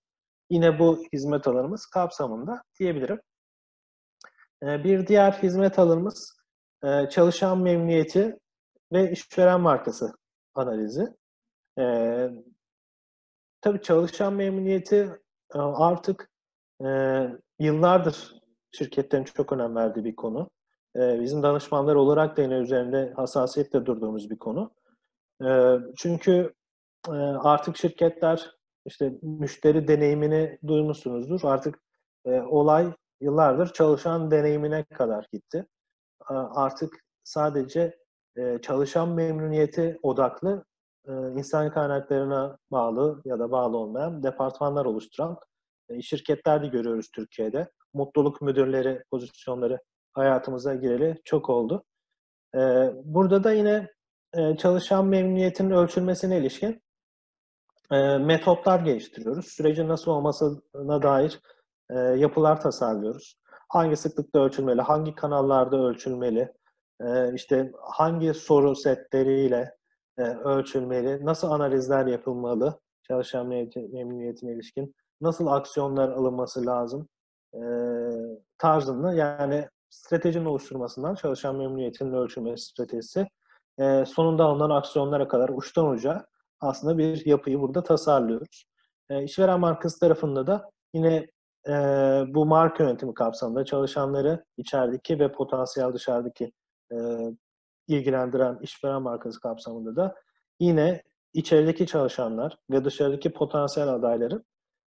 [0.49, 3.19] yine bu hizmet alanımız kapsamında diyebilirim.
[4.63, 6.37] Ee, bir diğer hizmet alanımız
[6.83, 8.37] e, çalışan memnuniyeti
[8.91, 10.11] ve işveren markası
[10.55, 11.07] analizi.
[13.61, 15.09] Tabii çalışan memnuniyeti
[15.55, 16.29] e, artık
[16.85, 16.87] e,
[17.59, 18.33] yıllardır
[18.71, 20.49] şirketlerin çok önem verdiği bir konu.
[20.95, 24.71] Ee, bizim danışmanlar olarak da yine üzerinde hassasiyetle durduğumuz bir konu.
[25.45, 26.53] Ee, çünkü
[27.07, 27.11] e,
[27.43, 28.51] artık şirketler
[28.85, 31.39] işte müşteri deneyimini duymuşsunuzdur.
[31.43, 31.79] Artık
[32.25, 35.67] e, olay yıllardır çalışan deneyimine kadar gitti.
[36.29, 37.97] Artık sadece
[38.37, 40.65] e, çalışan memnuniyeti odaklı
[41.35, 45.37] insan kaynaklarına bağlı ya da bağlı olmayan departmanlar oluşturan
[46.01, 47.71] şirketler de görüyoruz Türkiye'de.
[47.93, 49.79] Mutluluk müdürleri pozisyonları
[50.13, 51.83] hayatımıza gireli çok oldu.
[52.55, 53.87] Ee, burada da yine
[54.33, 56.81] e, çalışan memnuniyetinin ölçülmesine ilişkin
[57.91, 59.47] e, metotlar geliştiriyoruz.
[59.47, 61.39] Sürecin nasıl olmasına dair
[61.89, 63.35] e, yapılar tasarlıyoruz.
[63.69, 66.53] Hangi sıklıkta ölçülmeli, hangi kanallarda ölçülmeli,
[67.01, 69.77] e, işte hangi soru setleriyle
[70.17, 77.07] e, ölçülmeli, nasıl analizler yapılmalı çalışan memnuniyetine ilişkin, nasıl aksiyonlar alınması lazım
[77.53, 77.61] e,
[78.57, 83.27] tarzında yani stratejinin oluşturmasından çalışan memnuniyetinin ölçülmesi stratejisi
[83.79, 86.25] e, sonunda alınan aksiyonlara kadar uçtan uca
[86.59, 88.65] aslında bir yapıyı burada tasarlıyoruz.
[89.09, 91.27] E, işveren markası tarafında da yine
[91.67, 91.73] e,
[92.27, 96.51] bu marka yönetimi kapsamında çalışanları içerideki ve potansiyel dışarıdaki
[96.91, 96.97] e,
[97.87, 100.15] ilgilendiren işveren markası kapsamında da
[100.59, 104.45] yine içerideki çalışanlar ve dışarıdaki potansiyel adayların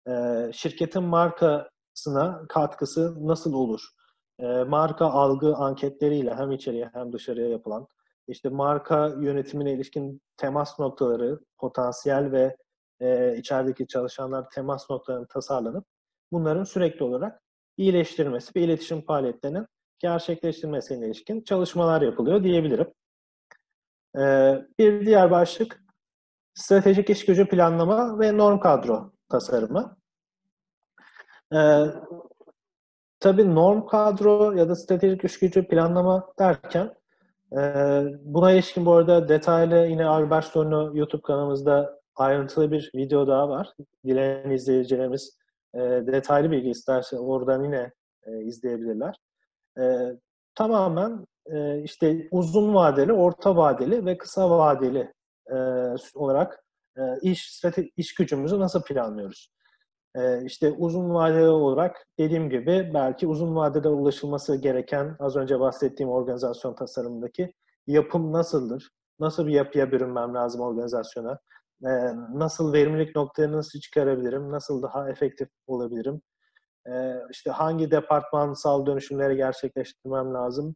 [0.07, 0.13] e,
[0.53, 3.89] şirketin markasına katkısı nasıl olur?
[4.39, 7.87] e, marka algı anketleriyle hem içeriye hem dışarıya yapılan
[8.27, 12.55] işte marka yönetimine ilişkin temas noktaları, potansiyel ve
[12.99, 15.85] e, içerideki çalışanlar temas noktalarının tasarlanıp
[16.31, 17.41] bunların sürekli olarak
[17.77, 19.65] iyileştirilmesi ve iletişim faaliyetlerinin
[19.99, 22.87] gerçekleştirilmesine ilişkin çalışmalar yapılıyor diyebilirim.
[24.19, 25.83] Ee, bir diğer başlık
[26.53, 29.97] stratejik iş gücü planlama ve norm kadro tasarımı.
[31.53, 31.85] Ee,
[33.19, 36.93] tabii norm kadro ya da stratejik iş gücü planlama derken
[37.53, 37.59] e,
[38.21, 43.73] buna ilişkin bu arada detaylı yine Albert Sorun'u YouTube kanalımızda ayrıntılı bir video daha var.
[44.05, 45.37] Dileyen izleyicilerimiz
[45.73, 47.91] e, detaylı bilgi isterse oradan yine
[48.23, 49.15] e, izleyebilirler.
[49.79, 49.83] E,
[50.55, 55.13] tamamen e, işte uzun vadeli, orta vadeli ve kısa vadeli
[55.51, 55.55] e,
[56.15, 56.63] olarak
[56.97, 59.51] e, iş strate- iş gücümüzü nasıl planlıyoruz?
[60.15, 66.11] E, işte uzun vadeli olarak dediğim gibi belki uzun vadede ulaşılması gereken az önce bahsettiğim
[66.11, 67.53] organizasyon tasarımındaki
[67.87, 68.89] yapım nasıldır?
[69.19, 71.39] Nasıl bir yapıya bürünmem lazım organizasyona?
[71.85, 71.89] E,
[72.33, 74.51] nasıl verimlilik noktalarını nasıl çıkarabilirim?
[74.51, 76.21] Nasıl daha efektif olabilirim?
[77.31, 80.75] İşte hangi departmansal dönüşümleri gerçekleştirmem lazım?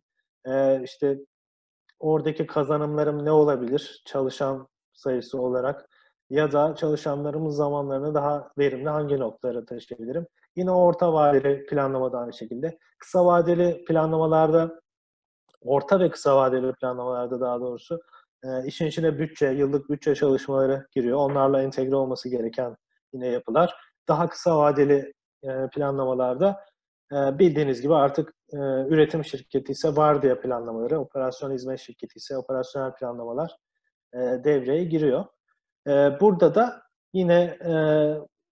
[0.83, 1.17] İşte
[1.99, 5.89] oradaki kazanımlarım ne olabilir çalışan sayısı olarak
[6.29, 10.27] ya da çalışanlarımın zamanlarını daha verimli hangi noktalara taşıyabilirim?
[10.55, 12.77] Yine orta vadeli planlamada aynı şekilde.
[12.97, 14.81] Kısa vadeli planlamalarda,
[15.61, 17.99] orta ve kısa vadeli planlamalarda daha doğrusu
[18.65, 21.17] işin içine bütçe, yıllık bütçe çalışmaları giriyor.
[21.17, 22.75] Onlarla entegre olması gereken
[23.13, 23.75] yine yapılar.
[24.07, 25.13] Daha kısa vadeli
[25.73, 26.65] planlamalarda
[27.11, 32.93] e, bildiğiniz gibi artık e, üretim şirketi ise vardiya planlamaları, operasyon hizmet şirketi ise operasyonel
[32.93, 33.57] planlamalar
[34.13, 35.25] e, devreye giriyor.
[35.87, 36.81] E, burada da
[37.13, 37.73] yine e,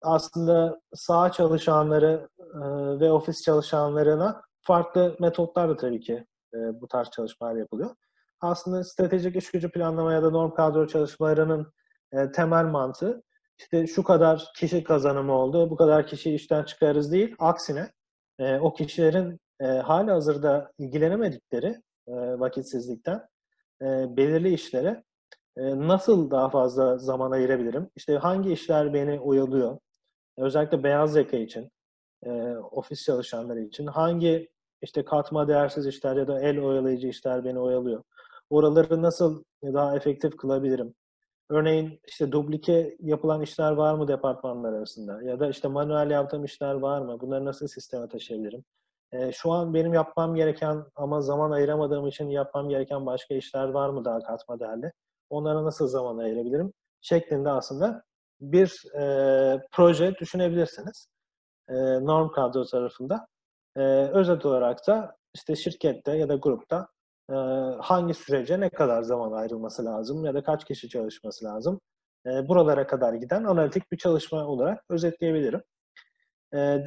[0.02, 2.60] aslında sağ çalışanları e,
[3.00, 7.90] ve ofis çalışanlarına farklı metotlarla tabii ki e, bu tarz çalışmalar yapılıyor.
[8.42, 11.74] Aslında stratejik iş gücü planlama ya da norm kadro çalışmalarının
[12.12, 13.24] e, temel mantığı
[13.60, 17.36] işte şu kadar kişi kazanımı oldu, bu kadar kişi işten çıkarız değil.
[17.40, 17.92] Aksine
[18.40, 21.68] e, o kişilerin e, hali hazırda ilgilenemedikleri
[22.08, 23.28] e, vakitsizlikten
[23.82, 23.86] e,
[24.18, 25.04] belirli işlere
[25.58, 27.90] e, nasıl daha fazla zaman ayırabilirim?
[27.96, 29.78] İşte hangi işler beni oyalıyor?
[30.38, 31.72] Özellikle beyaz yaka için,
[32.24, 34.50] e, ofis çalışanları için hangi
[34.82, 38.04] işte katma değersiz işler ya da el oyalayıcı işler beni oyalıyor?
[38.50, 40.96] Oraları nasıl daha efektif kılabilirim?
[41.50, 45.24] Örneğin işte dublike yapılan işler var mı departmanlar arasında?
[45.24, 47.20] Ya da işte manuel yaptığım işler var mı?
[47.20, 48.64] Bunları nasıl sisteme taşıyabilirim?
[49.12, 53.90] E, şu an benim yapmam gereken ama zaman ayıramadığım için yapmam gereken başka işler var
[53.90, 54.92] mı daha katma değerli?
[55.30, 56.74] Onlara nasıl zaman ayırabilirim?
[57.02, 58.04] Şeklinde aslında
[58.42, 61.08] bir e, proje düşünebilirsiniz.
[61.70, 63.28] E, norm kadro tarafında.
[63.76, 63.82] E,
[64.14, 66.88] özet olarak da işte şirkette ya da grupta
[67.82, 71.82] hangi sürece ne kadar zaman ayrılması lazım ya da kaç kişi çalışması lazım.
[72.26, 75.64] Buralara kadar giden analitik bir çalışma olarak özetleyebilirim.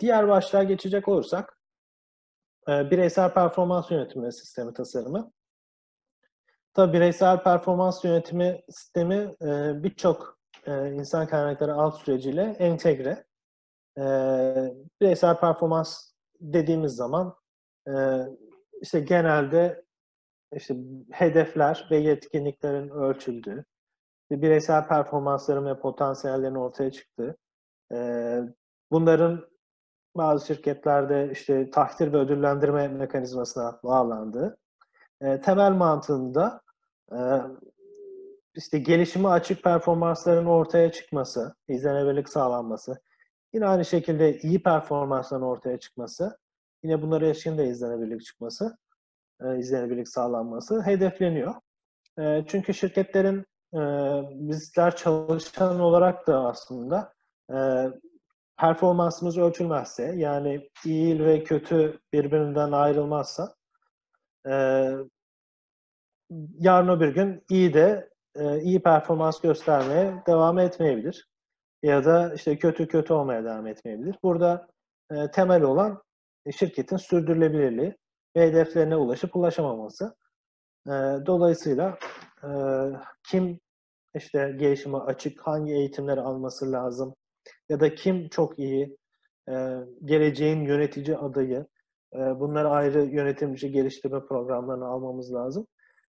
[0.01, 1.59] Diğer başlığa geçecek olursak
[2.69, 5.33] e, bireysel performans yönetimi sistemi tasarımı.
[6.75, 9.35] Tabii bireysel performans yönetimi sistemi
[9.83, 13.25] birçok insan kaynakları alt süreciyle entegre.
[13.99, 14.05] E,
[15.01, 17.37] bireysel performans dediğimiz zaman
[18.83, 19.85] işte genelde
[20.57, 20.77] işte
[21.11, 23.65] hedefler ve yetkinliklerin ölçüldüğü,
[24.31, 27.37] bireysel performansların ve potansiyellerin ortaya çıktığı,
[27.93, 28.39] e,
[28.91, 29.49] bunların
[30.17, 34.57] bazı şirketlerde işte takdir ve ödüllendirme mekanizmasına bağlandığı,
[35.21, 36.61] e, temel mantığında
[37.13, 37.19] e,
[38.55, 43.01] işte gelişimi açık performansların ortaya çıkması, izlenebilirlik sağlanması,
[43.53, 46.39] yine aynı şekilde iyi performansların ortaya çıkması,
[46.83, 48.77] yine bunlara ilişkin de izlenebilirlik çıkması,
[49.45, 51.55] e, izlenebilirlik sağlanması hedefleniyor.
[52.19, 53.81] E, çünkü şirketlerin e,
[54.31, 57.13] bizler çalışan olarak da aslında
[57.55, 57.59] e,
[58.57, 63.55] performansımız ölçülmezse, yani iyi ve kötü birbirinden ayrılmazsa,
[64.47, 64.53] e,
[66.59, 71.29] yarın öbür gün iyi de e, iyi performans göstermeye devam etmeyebilir.
[71.83, 74.17] Ya da işte kötü kötü olmaya devam etmeyebilir.
[74.23, 74.69] Burada
[75.11, 76.03] e, temel olan
[76.57, 77.97] şirketin sürdürülebilirliği
[78.37, 80.17] ve hedeflerine ulaşıp ulaşamaması.
[80.87, 80.91] E,
[81.27, 81.99] dolayısıyla
[82.45, 82.51] e,
[83.31, 83.61] kim
[84.15, 87.15] işte gelişime açık, hangi eğitimleri alması lazım
[87.69, 88.97] ya da kim çok iyi,
[89.49, 91.67] e, geleceğin yönetici adayı,
[92.15, 95.67] e, bunları ayrı yönetimci geliştirme programlarını almamız lazım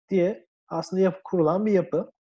[0.10, 2.12] diye aslında yapı kurulan bir yapı.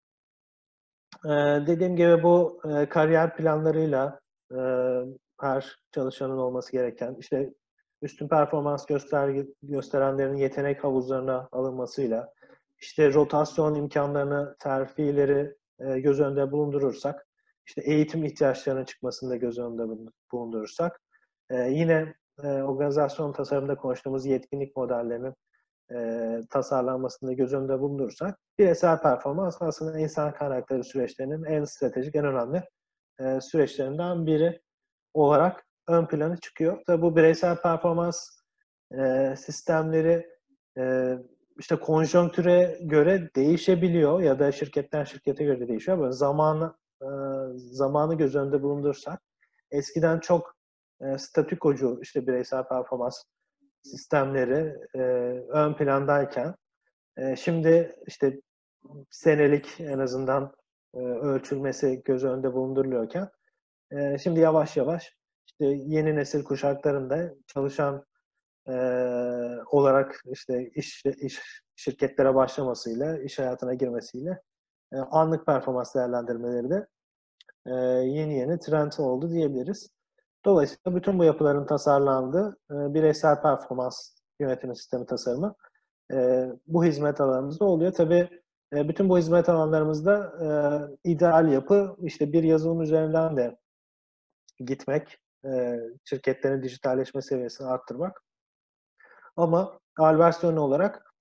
[1.24, 1.28] Ee,
[1.66, 4.20] dediğim gibi bu e, kariyer planlarıyla
[4.52, 4.58] e,
[5.40, 7.54] her çalışanın olması gereken işte
[8.02, 12.32] üstün performans göster gösterenlerin yetenek havuzlarına alınmasıyla
[12.78, 17.26] işte rotasyon imkanlarını, terfileri e, göz önünde bulundurursak
[17.66, 21.00] işte eğitim ihtiyaçlarının çıkmasını da göz önünde bulundurursak
[21.50, 25.34] e, yine e, organizasyon tasarımında konuştuğumuz yetkinlik modellerinin
[25.92, 32.62] e, tasarlanmasını göz önünde bulundurursak bireysel performans aslında insan kaynakları süreçlerinin en stratejik, en önemli
[33.20, 34.60] e, süreçlerinden biri
[35.14, 36.82] olarak ön plana çıkıyor.
[36.86, 38.28] Tabii bu bireysel performans
[38.98, 40.26] e, sistemleri
[40.78, 41.14] e,
[41.58, 45.98] işte konjonktüre göre değişebiliyor ya da şirketten şirkete göre değişiyor.
[45.98, 47.08] Böyle zamanı e,
[47.56, 49.20] zamanı göz önünde bulundursak
[49.70, 50.56] eskiden çok
[51.00, 53.22] e, statikocu işte bireysel performans
[53.82, 55.00] sistemleri e,
[55.48, 56.54] ön plandayken
[57.16, 58.40] e, şimdi işte
[59.10, 60.54] senelik en azından
[60.94, 63.28] e, ölçülmesi göz önünde bulunduruluyorken
[63.90, 65.16] e, şimdi yavaş yavaş
[65.46, 68.04] işte yeni nesil kuşaklarında çalışan
[68.68, 68.72] e,
[69.70, 74.42] olarak işte iş, iş şirketlere başlamasıyla, iş hayatına girmesiyle
[74.92, 76.86] e, anlık performans değerlendirmeleri de
[77.66, 79.90] e, yeni yeni trend oldu diyebiliriz.
[80.44, 85.54] Dolayısıyla bütün bu yapıların tasarlandığı e, bireysel performans yönetimi sistemi tasarımı
[86.12, 87.92] e, bu hizmet alanımızda oluyor.
[87.92, 88.28] Tabii
[88.74, 90.48] e, bütün bu hizmet alanlarımızda e,
[91.10, 93.56] ideal yapı işte bir yazılım üzerinden de
[94.58, 98.22] gitmek, e, şirketlerin dijitalleşme seviyesini arttırmak.
[99.36, 101.14] Ama al versiyonu olarak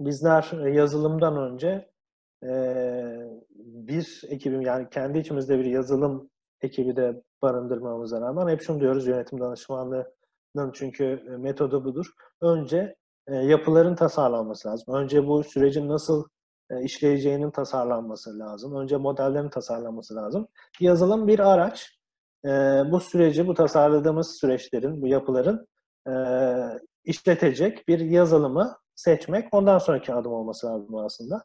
[0.00, 1.90] bizler e, yazılımdan önce
[2.44, 2.50] e,
[3.54, 9.40] bir ekibim yani kendi içimizde bir yazılım ekibi de barındırmamıza rağmen hep şunu diyoruz yönetim
[9.40, 12.06] danışmanlığının çünkü e, metodu budur.
[12.40, 12.96] Önce
[13.28, 14.94] yapıların tasarlanması lazım.
[14.94, 16.28] Önce bu sürecin nasıl
[16.82, 18.76] işleyeceğinin tasarlanması lazım.
[18.76, 20.48] Önce modellerin tasarlanması lazım.
[20.80, 21.97] Yazılım bir araç.
[22.92, 25.66] Bu süreci, bu tasarladığımız süreçlerin, bu yapıların
[27.04, 31.44] işletecek bir yazılımı seçmek ondan sonraki adım olması lazım aslında.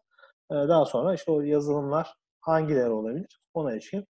[0.51, 3.41] Daha sonra işte o yazılımlar hangileri olabilir?
[3.53, 4.05] Ona ilişkin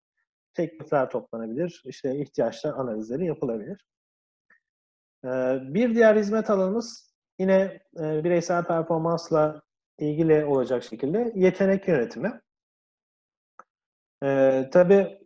[0.53, 1.81] teklifler toplanabilir.
[1.85, 3.85] İşte ihtiyaçlar analizleri yapılabilir.
[5.73, 9.61] Bir diğer hizmet alanımız yine bireysel performansla
[9.99, 12.41] ilgili olacak şekilde yetenek yönetimi.
[14.23, 15.22] Ee, tabii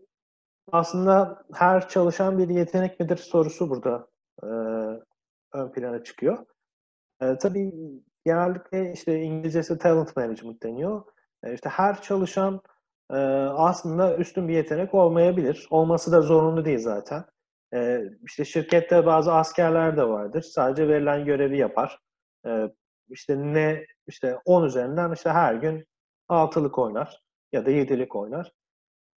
[0.72, 4.08] aslında her çalışan bir yetenek midir sorusu burada
[4.44, 4.48] e,
[5.54, 6.46] ön plana çıkıyor.
[7.22, 7.74] E, tabii
[8.26, 11.04] genellikle işte İngilizcesi talent management deniyor.
[11.44, 12.62] E, işte her çalışan
[13.12, 15.68] e, aslında üstün bir yetenek olmayabilir.
[15.70, 17.26] Olması da zorunlu değil zaten.
[17.74, 20.42] E, işte şirkette bazı askerler de vardır.
[20.42, 22.00] Sadece verilen görevi yapar.
[22.46, 22.70] E,
[23.10, 25.86] işte ne işte 10 üzerinden işte her gün
[26.30, 28.52] 6'lık oynar ya da 7'lik oynar.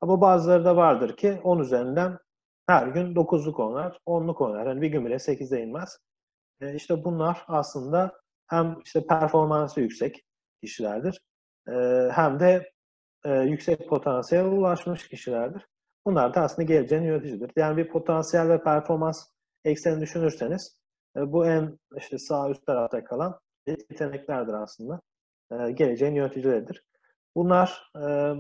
[0.01, 2.19] Ama bazıları da vardır ki 10 üzerinden
[2.67, 4.67] her gün 9'luk oynar, 10'luk oynar.
[4.67, 5.99] Yani bir gün bile 8'e inmez.
[6.61, 10.25] E, işte bunlar aslında hem işte performansı yüksek
[10.63, 11.21] kişilerdir
[11.69, 11.73] e,
[12.13, 12.73] hem de
[13.25, 15.67] e, yüksek potansiyel ulaşmış kişilerdir.
[16.07, 17.51] Bunlar da aslında geleceğin yöneticidir.
[17.57, 19.27] Yani bir potansiyel ve performans
[19.65, 20.79] ekseni düşünürseniz
[21.17, 25.01] e, bu en işte sağ üst tarafta kalan yeteneklerdir aslında.
[25.53, 26.83] E, geleceğin yöneticileridir.
[27.37, 28.35] Bunlar e,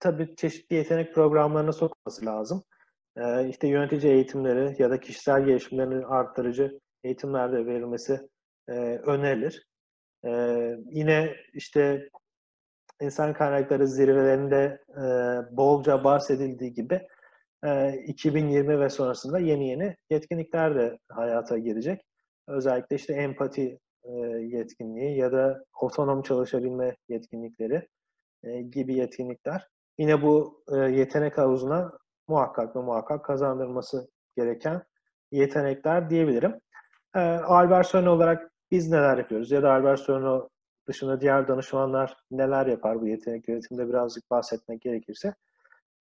[0.00, 2.64] tabii çeşitli yetenek programlarına sokması lazım.
[3.16, 8.20] E, işte yönetici eğitimleri ya da kişisel gelişimlerini arttırıcı eğitimlerde verilmesi
[8.68, 9.66] e, önerilir.
[10.24, 10.30] E,
[10.90, 12.08] yine işte
[13.00, 15.02] insan kaynakları zirvelerinde e,
[15.56, 17.06] bolca bahsedildiği gibi
[17.64, 22.02] e, 2020 ve sonrasında yeni yeni yetkinlikler de hayata girecek.
[22.48, 27.88] Özellikle işte empati e, yetkinliği ya da otonom çalışabilme yetkinlikleri
[28.44, 29.68] e, gibi yetkinlikler.
[29.98, 31.92] Yine bu e, yetenek havuzuna
[32.28, 34.82] muhakkak ve muhakkak kazandırması gereken
[35.32, 36.60] yetenekler diyebilirim.
[37.14, 40.48] E, Alberson olarak biz neler yapıyoruz ya da Alberson
[40.88, 45.34] dışında diğer danışmanlar neler yapar bu yetenek yönetiminde birazcık bahsetmek gerekirse.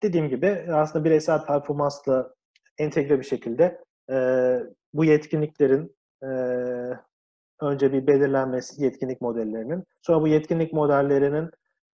[0.04, 2.34] Dediğim gibi aslında bireysel performansla
[2.78, 3.82] entegre bir şekilde
[4.12, 4.16] e,
[4.94, 6.28] bu yetkinliklerin e,
[7.62, 11.50] önce bir belirlenmesi yetkinlik modellerinin, sonra bu yetkinlik modellerinin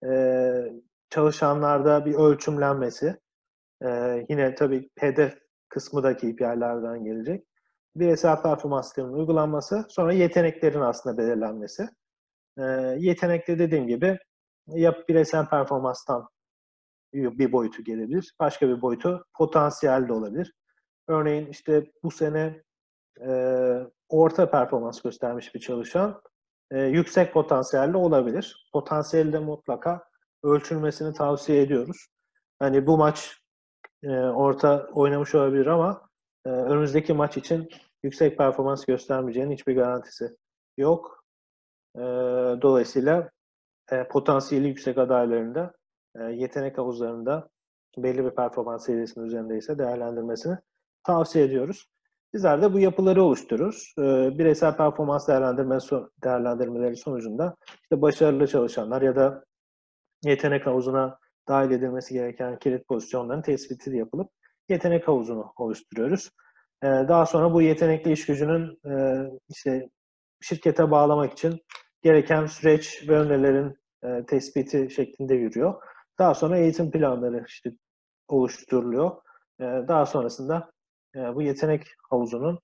[0.05, 0.11] e,
[1.09, 3.19] çalışanlarda bir ölçümlenmesi,
[3.83, 3.89] e,
[4.29, 5.37] yine tabii hedef
[5.69, 7.47] kısmı da KPI'lerden gelecek.
[7.95, 11.89] Bireysel performansların uygulanması, sonra yeteneklerin aslında belirlenmesi.
[12.57, 12.63] E,
[12.97, 14.17] yetenekte dediğim gibi
[14.67, 16.27] ya bireysel performanstan
[17.13, 20.53] bir boyutu gelebilir, başka bir boyutu potansiyel de olabilir.
[21.07, 22.63] Örneğin işte bu sene
[23.21, 23.31] e,
[24.09, 26.21] orta performans göstermiş bir çalışan
[26.71, 28.69] e, yüksek potansiyelli olabilir.
[28.73, 30.06] Potansiyeli de mutlaka
[30.43, 32.07] ölçülmesini tavsiye ediyoruz.
[32.59, 33.37] Hani bu maç
[34.03, 36.09] e, orta oynamış olabilir ama
[36.45, 37.69] e, önümüzdeki maç için
[38.03, 40.37] yüksek performans göstermeyeceğinin hiçbir garantisi
[40.77, 41.23] yok.
[41.95, 42.01] E,
[42.61, 43.29] dolayısıyla
[43.91, 45.73] e, potansiyeli yüksek adaylarında
[46.15, 47.49] e, yetenek havuzlarında
[47.97, 50.57] belli bir performans seviyesinin üzerindeyse değerlendirmesini
[51.03, 51.87] tavsiye ediyoruz.
[52.33, 53.93] Bizler de bu yapıları oluştururuz.
[53.99, 54.01] E,
[54.37, 55.77] bireysel performans değerlendirme
[56.23, 59.43] değerlendirmeleri sonucunda işte başarılı çalışanlar ya da
[60.23, 64.31] yetenek havuzuna dahil edilmesi gereken kilit pozisyonların tespiti yapılıp
[64.69, 66.29] yetenek havuzunu oluşturuyoruz.
[66.83, 69.89] E, daha sonra bu yetenekli iş gücünün e, işte
[70.41, 71.61] şirkete bağlamak için
[72.01, 75.73] gereken süreç ve önerilerin e, tespiti şeklinde yürüyor.
[76.19, 77.71] Daha sonra eğitim planları işte
[78.27, 79.11] oluşturuluyor.
[79.59, 80.71] E, daha sonrasında
[81.15, 82.59] e, bu yetenek havuzunun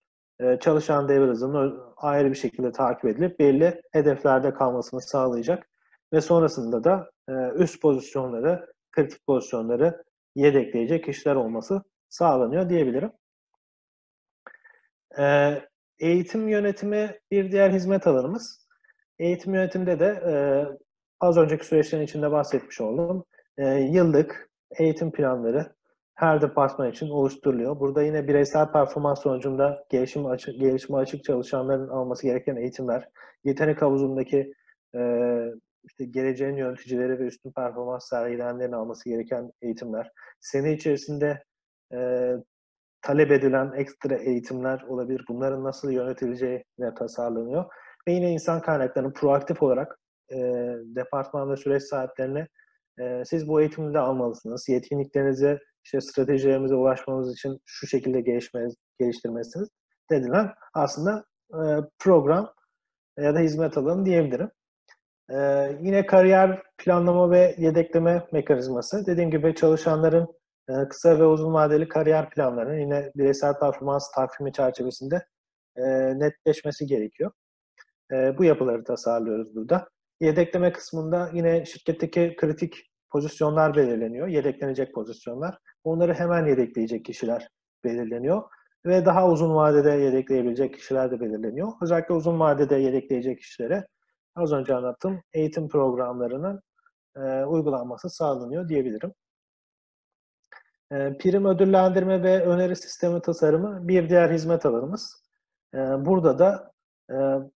[0.60, 5.68] çalışan devir hızının ayrı bir şekilde takip edilip belli hedeflerde kalmasını sağlayacak
[6.14, 10.04] ve sonrasında da e, üst pozisyonları, kritik pozisyonları
[10.36, 13.12] yedekleyecek kişiler olması sağlanıyor diyebilirim.
[15.20, 15.54] E,
[16.00, 18.68] eğitim yönetimi bir diğer hizmet alanımız.
[19.20, 20.34] Eğitim yönetiminde de e,
[21.20, 23.26] az önceki süreçlerin içinde bahsetmiş oldum.
[23.58, 24.50] E, yıllık
[24.80, 25.76] eğitim planları
[26.16, 27.80] her departman için oluşturuluyor.
[27.80, 33.10] Burada yine bireysel performans sonucunda gelişim açık, gelişime açık çalışanların alması gereken eğitimler,
[33.44, 34.54] yetenek havuzundaki
[34.96, 35.00] e,
[35.84, 41.44] işte geleceğin yöneticileri ve üstün performans sergileyenlerin alması gereken eğitimler, sene içerisinde
[41.94, 42.30] e,
[43.02, 45.26] talep edilen ekstra eğitimler olabilir.
[45.30, 47.66] Bunların nasıl yönetileceği ne tasarlanıyor.
[48.08, 50.00] Ve yine insan kaynaklarının proaktif olarak
[50.32, 50.38] e,
[50.96, 52.48] departman ve süreç sahiplerine
[53.00, 54.70] e, siz bu eğitimi de almalısınız.
[54.70, 59.70] Yetkinliklerinizi işte stratejilerimize ulaşmamız için şu şekilde gelişmeniz, geliştirmesiniz
[60.12, 61.62] dedilen aslında e,
[62.00, 62.54] program
[63.18, 64.50] ya da hizmet alanı diyebilirim.
[65.32, 65.38] E,
[65.82, 69.06] yine kariyer planlama ve yedekleme mekanizması.
[69.06, 70.28] Dediğim gibi çalışanların
[70.70, 75.26] e, kısa ve uzun vadeli kariyer planlarının yine bireysel performans takvimi çerçevesinde
[75.76, 75.84] e,
[76.20, 77.32] netleşmesi gerekiyor.
[78.12, 79.88] E, bu yapıları tasarlıyoruz burada.
[80.22, 82.76] Yedekleme kısmında yine şirketteki kritik
[83.12, 84.28] pozisyonlar belirleniyor.
[84.28, 85.58] Yedeklenecek pozisyonlar.
[85.84, 87.48] Onları hemen yedekleyecek kişiler
[87.84, 88.44] belirleniyor.
[88.86, 91.68] Ve daha uzun vadede yedekleyebilecek kişiler de belirleniyor.
[91.82, 93.88] Özellikle uzun vadede yedekleyecek kişilere
[94.36, 96.62] az önce anlattığım eğitim programlarının
[97.16, 99.14] e, uygulanması sağlanıyor diyebilirim.
[100.92, 105.24] E, prim ödüllendirme ve öneri sistemi tasarımı bir diğer hizmet alanımız.
[105.74, 106.72] E, burada da
[107.12, 107.16] e,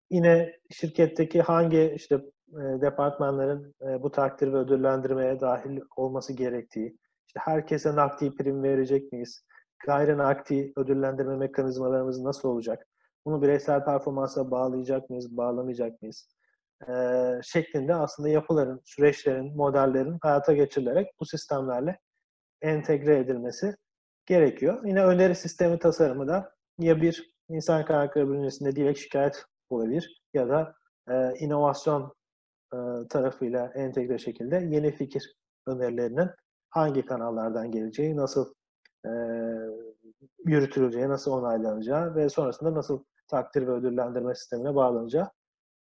[0.09, 2.15] yine şirketteki hangi işte
[2.49, 6.97] e, departmanların e, bu takdir ve ödüllendirmeye dahil olması gerektiği,
[7.27, 9.43] işte herkese nakdi prim verecek miyiz?
[9.85, 12.87] Gayri nakdi ödüllendirme mekanizmalarımız nasıl olacak?
[13.25, 16.36] Bunu bireysel performansa bağlayacak mıyız, bağlamayacak mıyız?
[16.89, 16.91] E,
[17.43, 21.99] şeklinde aslında yapıların, süreçlerin, modellerin hayata geçirilerek bu sistemlerle
[22.61, 23.75] entegre edilmesi
[24.25, 24.85] gerekiyor.
[24.85, 30.75] Yine öneri sistemi tasarımı da ya bir insan kaynakları bünyesinde direkt şikayet olabilir ya da
[31.09, 32.13] e, inovasyon
[32.73, 32.77] e,
[33.09, 35.35] tarafıyla entegre şekilde yeni fikir
[35.67, 36.29] önerilerinin
[36.69, 38.53] hangi kanallardan geleceği, nasıl
[39.05, 39.09] e,
[40.45, 45.29] yürütüleceği, nasıl onaylanacağı ve sonrasında nasıl takdir ve ödüllendirme sistemine bağlanacağı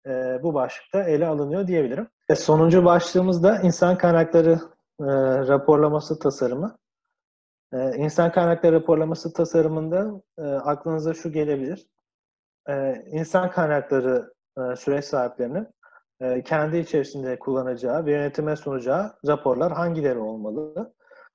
[0.07, 2.07] e, bu başlıkta ele alınıyor diyebilirim.
[2.29, 4.59] E, sonuncu başlığımız da insan kaynakları
[4.99, 5.05] e,
[5.47, 6.77] raporlaması tasarımı.
[7.73, 11.87] E, insan kaynakları raporlaması tasarımında e, aklınıza şu gelebilir.
[12.69, 15.67] E, insan kaynakları e, süreç sahiplerinin
[16.21, 20.93] e, kendi içerisinde kullanacağı ve yönetime sunacağı raporlar hangileri olmalı?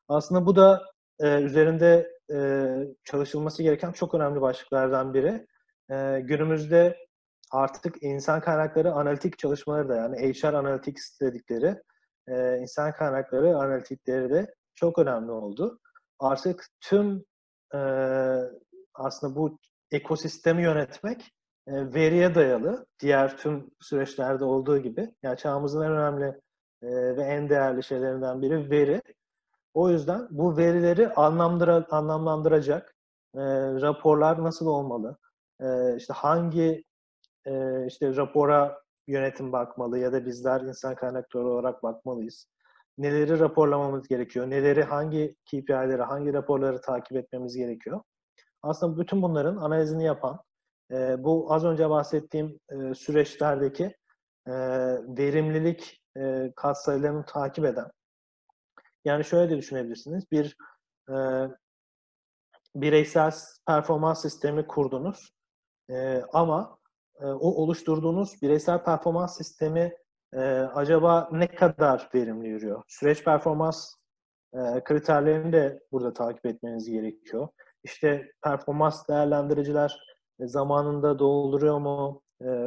[0.09, 0.83] Aslında bu da
[1.21, 2.69] e, üzerinde e,
[3.05, 5.47] çalışılması gereken çok önemli başlıklardan biri.
[5.91, 7.08] E, günümüzde
[7.51, 11.83] artık insan kaynakları analitik çalışmaları da yani HR Analytics dedikleri
[12.29, 15.79] e, insan kaynakları analitikleri de çok önemli oldu.
[16.19, 17.25] Artık tüm
[17.75, 17.79] e,
[18.95, 19.59] aslında bu
[19.91, 21.33] ekosistemi yönetmek
[21.67, 22.87] e, veriye dayalı.
[23.01, 25.15] Diğer tüm süreçlerde olduğu gibi.
[25.23, 26.27] Yani çağımızın en önemli
[26.83, 29.03] e, ve en değerli şeylerinden biri veri.
[29.75, 32.95] O yüzden bu verileri anlamlandıra, anlamlandıracak
[33.35, 33.41] e,
[33.81, 35.19] raporlar nasıl olmalı?
[35.61, 36.85] E, işte hangi
[37.49, 42.47] e, işte rapora yönetim bakmalı ya da bizler insan kaynakları olarak bakmalıyız.
[42.99, 44.51] Neleri raporlamamız gerekiyor?
[44.51, 48.03] Neleri, hangi KPI'leri, hangi raporları takip etmemiz gerekiyor?
[48.63, 50.41] Aslında bütün bunların analizini yapan,
[50.93, 53.85] e, bu az önce bahsettiğim e, süreçlerdeki
[54.47, 54.53] e,
[55.19, 57.91] verimlilik e, katsayılarını takip eden,
[59.05, 60.57] yani şöyle de düşünebilirsiniz, bir
[61.11, 61.17] e,
[62.75, 63.33] bireysel
[63.67, 65.31] performans sistemi kurdunuz
[65.91, 66.78] e, ama
[67.21, 69.97] e, o oluşturduğunuz bireysel performans sistemi
[70.33, 70.41] e,
[70.75, 72.83] acaba ne kadar verimli yürüyor?
[72.89, 73.95] Süreç performans
[74.55, 77.49] e, kriterlerini de burada takip etmeniz gerekiyor.
[77.85, 80.01] İşte performans değerlendiriciler
[80.41, 82.23] zamanında dolduruyor mu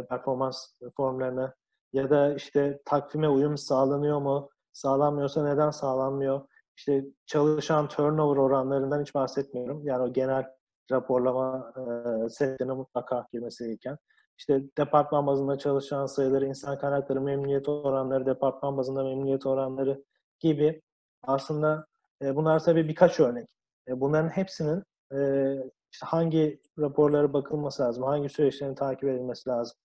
[0.09, 1.53] performans formlarını
[1.93, 4.49] ya da işte takvime uyum sağlanıyor mu?
[4.71, 6.41] Sağlanmıyorsa neden sağlanmıyor?
[6.77, 9.85] İşte çalışan turnover oranlarından hiç bahsetmiyorum.
[9.85, 10.45] Yani o genel
[10.91, 13.97] raporlama e, setlerine mutlaka girmesi gereken.
[14.41, 20.03] İşte departman bazında çalışan sayıları, insan kaynakları memnuniyet oranları, departman bazında memnuniyet oranları
[20.39, 20.81] gibi
[21.23, 21.85] aslında
[22.21, 23.47] e, bunlar tabii birkaç örnek.
[23.87, 24.83] E, bunların hepsinin
[25.13, 25.19] e,
[25.91, 29.77] işte hangi raporlara bakılması lazım, hangi süreçlerin takip edilmesi lazım.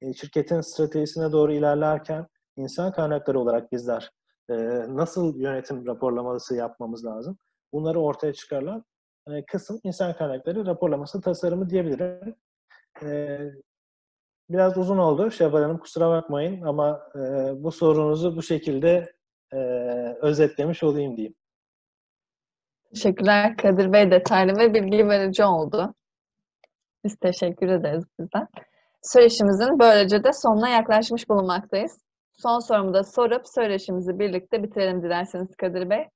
[0.00, 4.10] E, şirketin stratejisine doğru ilerlerken insan kaynakları olarak bizler
[4.50, 4.54] e,
[4.88, 7.38] nasıl yönetim raporlaması yapmamız lazım?
[7.72, 8.84] Bunları ortaya çıkarılan
[9.28, 12.36] e, kısım insan kaynakları raporlaması tasarımı diyebilirim.
[13.02, 13.38] E,
[14.50, 17.18] biraz uzun oldu Şevval Hanım kusura bakmayın ama e,
[17.64, 19.12] bu sorunuzu bu şekilde
[19.52, 19.56] e,
[20.20, 21.34] özetlemiş olayım diyeyim.
[22.94, 25.94] Teşekkürler Kadir Bey detaylı ve bilgi verici oldu.
[27.04, 28.48] Biz teşekkür ederiz bizden.
[29.02, 31.98] Söyleşimizin böylece de sonuna yaklaşmış bulunmaktayız.
[32.32, 36.08] Son sorumu da sorup söyleşimizi birlikte bitirelim dilerseniz Kadir Bey.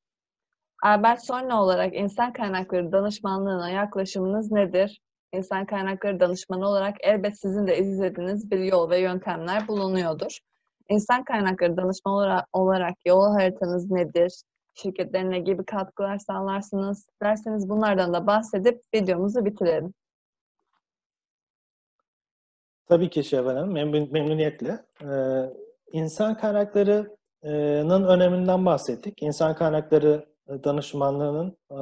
[0.83, 5.01] Albert Sonra olarak insan kaynakları danışmanlığına yaklaşımınız nedir?
[5.33, 10.39] İnsan kaynakları danışmanı olarak elbet sizin de izlediğiniz bir yol ve yöntemler bulunuyordur.
[10.89, 14.43] İnsan kaynakları danışmanı olarak yol haritanız nedir?
[14.75, 17.07] Şirketlerine ne gibi katkılar sağlarsınız?
[17.23, 19.95] Derseniz bunlardan da bahsedip videomuzu bitirelim.
[22.87, 24.85] Tabii ki Şevval Hanım, memnun, memnuniyetle.
[25.03, 25.53] Ee,
[25.93, 29.23] insan kaynaklarının öneminden bahsettik.
[29.23, 31.79] İnsan kaynakları danışmanlığının e,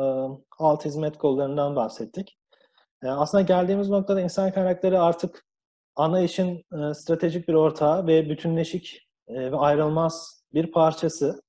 [0.59, 2.39] alt hizmet kollarından bahsettik.
[3.03, 5.45] E, aslında geldiğimiz noktada insan kaynakları artık
[5.97, 11.43] ana işin e, stratejik bir ortağı ve bütünleşik e, ve ayrılmaz bir parçası.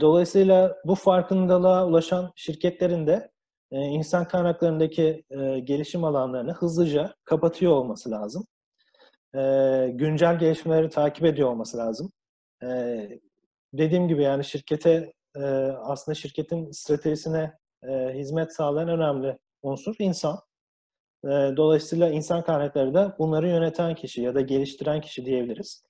[0.00, 3.30] Dolayısıyla bu farkındalığa ulaşan şirketlerin de
[3.72, 5.24] insan kaynaklarındaki
[5.64, 8.46] gelişim alanlarını hızlıca kapatıyor olması lazım.
[9.98, 12.12] Güncel gelişmeleri takip ediyor olması lazım.
[12.62, 12.68] E,
[13.72, 15.12] dediğim gibi yani şirkete
[15.78, 17.52] aslında şirketin stratejisine
[18.14, 20.38] hizmet sağlayan önemli unsur insan.
[21.24, 25.84] E, dolayısıyla insan kaynakları da bunları yöneten kişi ya da geliştiren kişi diyebiliriz.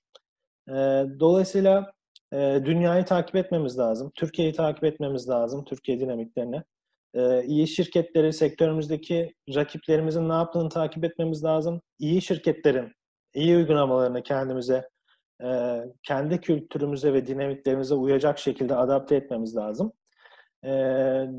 [0.69, 0.73] E,
[1.19, 1.93] dolayısıyla
[2.33, 6.63] e, dünyayı takip etmemiz lazım, Türkiye'yi takip etmemiz lazım, Türkiye dinamiklerini.
[7.13, 11.81] E, iyi şirketleri, sektörümüzdeki rakiplerimizin ne yaptığını takip etmemiz lazım.
[11.99, 12.91] İyi şirketlerin
[13.33, 14.89] iyi uygulamalarını kendimize
[16.03, 19.93] kendi kültürümüze ve dinamiklerimize uyacak şekilde adapte etmemiz lazım.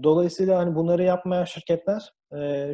[0.03, 2.13] Dolayısıyla hani bunları yapmayan şirketler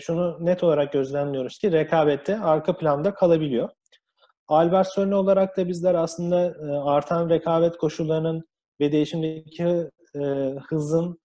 [0.01, 3.69] şunu net olarak gözlemliyoruz ki rekabette arka planda kalabiliyor.
[4.85, 8.45] Sörne olarak da bizler aslında e, artan rekabet koşullarının
[8.81, 9.65] ve değişimdeki
[10.15, 10.21] e,
[10.69, 11.19] hızın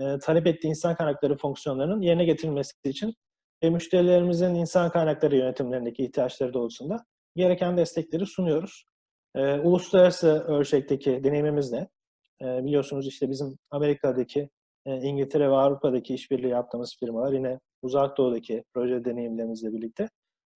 [0.00, 3.14] e, talep ettiği insan kaynakları fonksiyonlarının yerine getirilmesi için
[3.62, 7.04] ve müşterilerimizin insan kaynakları yönetimlerindeki ihtiyaçları doğrultusunda
[7.36, 8.84] gereken destekleri sunuyoruz.
[9.62, 11.88] Uluslararası ölçekteki deneyimimiz ne?
[12.40, 14.48] Biliyorsunuz işte bizim Amerika'daki,
[14.86, 20.08] İngiltere ve Avrupa'daki işbirliği yaptığımız firmalar yine Uzak Doğu'daki proje deneyimlerimizle birlikte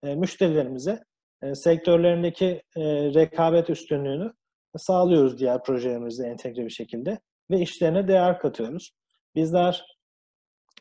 [0.05, 1.05] e, müşterilerimize
[1.43, 2.83] e, sektörlerindeki e,
[3.15, 4.33] rekabet üstünlüğünü
[4.77, 7.19] sağlıyoruz diğer projelerimizle entegre bir şekilde
[7.51, 8.91] ve işlerine değer katıyoruz.
[9.35, 9.85] Bizler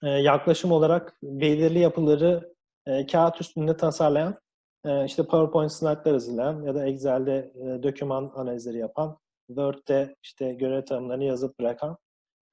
[0.03, 2.53] e, yaklaşım olarak belirli yapıları
[2.87, 4.39] e, kağıt üstünde tasarlayan
[4.85, 9.17] e, işte PowerPoint slaytlar hazırlayan ya da Excel'de e, doküman analizleri yapan,
[9.47, 11.97] Word'de işte görev tanımlarını yazıp bırakan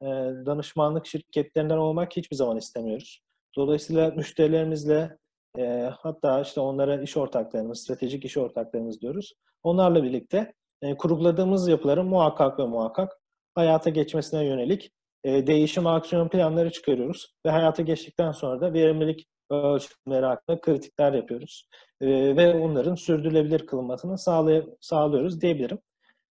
[0.02, 0.06] e,
[0.46, 3.20] danışmanlık şirketlerinden olmak hiçbir zaman istemiyoruz.
[3.56, 5.16] Dolayısıyla müşterilerimizle
[5.58, 9.32] e, hatta işte onlara iş ortaklarımız, stratejik iş ortaklarımız diyoruz.
[9.62, 10.52] Onlarla birlikte
[10.82, 13.12] e, kurguladığımız yapıların muhakkak ve muhakkak
[13.54, 14.90] hayata geçmesine yönelik
[15.24, 21.68] e, değişim aksiyon planları çıkarıyoruz ve hayata geçtikten sonra da verimlilik ölçümleri hakkında kritikler yapıyoruz.
[22.00, 25.78] E, ve onların sürdürülebilir kılınmasını sağlay sağlıyoruz diyebilirim.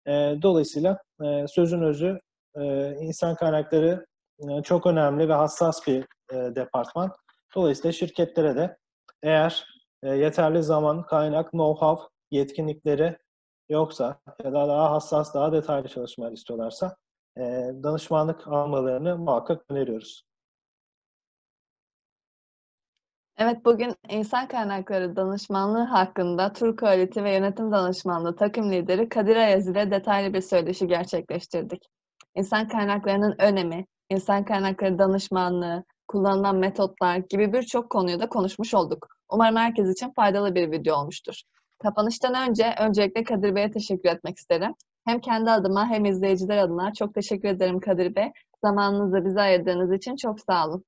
[0.07, 0.13] E,
[0.43, 2.21] dolayısıyla e, sözün özü
[2.55, 4.07] e, insan kaynakları
[4.41, 7.13] e, çok önemli ve hassas bir e, departman.
[7.55, 8.77] Dolayısıyla şirketlere de
[9.23, 9.67] eğer
[10.03, 13.19] e, yeterli zaman, kaynak, know-how, yetkinlikleri
[13.69, 16.97] yoksa ya da daha hassas, daha detaylı çalışmalar istiyorlarsa
[17.37, 17.43] e,
[17.83, 20.25] danışmanlık almalarını muhakkak öneriyoruz.
[23.39, 29.69] Evet, bugün insan kaynakları danışmanlığı hakkında Tur Quality ve Yönetim Danışmanlığı takım lideri Kadir Ayaz
[29.69, 31.83] ile detaylı bir söyleşi gerçekleştirdik.
[32.35, 39.09] İnsan kaynaklarının önemi, insan kaynakları danışmanlığı, kullanılan metotlar gibi birçok konuyu da konuşmuş olduk.
[39.31, 41.43] Umarım herkes için faydalı bir video olmuştur.
[41.83, 44.75] Kapanıştan önce öncelikle Kadir Bey'e teşekkür etmek isterim.
[45.05, 48.33] Hem kendi adıma hem izleyiciler adına çok teşekkür ederim Kadir Bey.
[48.65, 50.85] Zamanınızı bize ayırdığınız için çok sağ olun.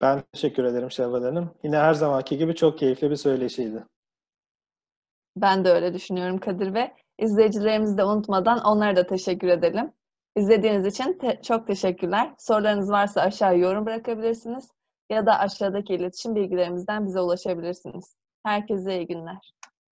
[0.00, 1.50] Ben teşekkür ederim Şevval Hanım.
[1.62, 3.84] Yine her zamanki gibi çok keyifli bir söyleşiydi.
[5.36, 6.92] Ben de öyle düşünüyorum Kadir Bey.
[7.18, 9.92] İzleyicilerimizi de unutmadan onlara da teşekkür edelim.
[10.36, 12.34] İzlediğiniz için te- çok teşekkürler.
[12.38, 14.68] Sorularınız varsa aşağı yorum bırakabilirsiniz
[15.10, 18.16] ya da aşağıdaki iletişim bilgilerimizden bize ulaşabilirsiniz.
[18.44, 19.55] Herkese iyi günler.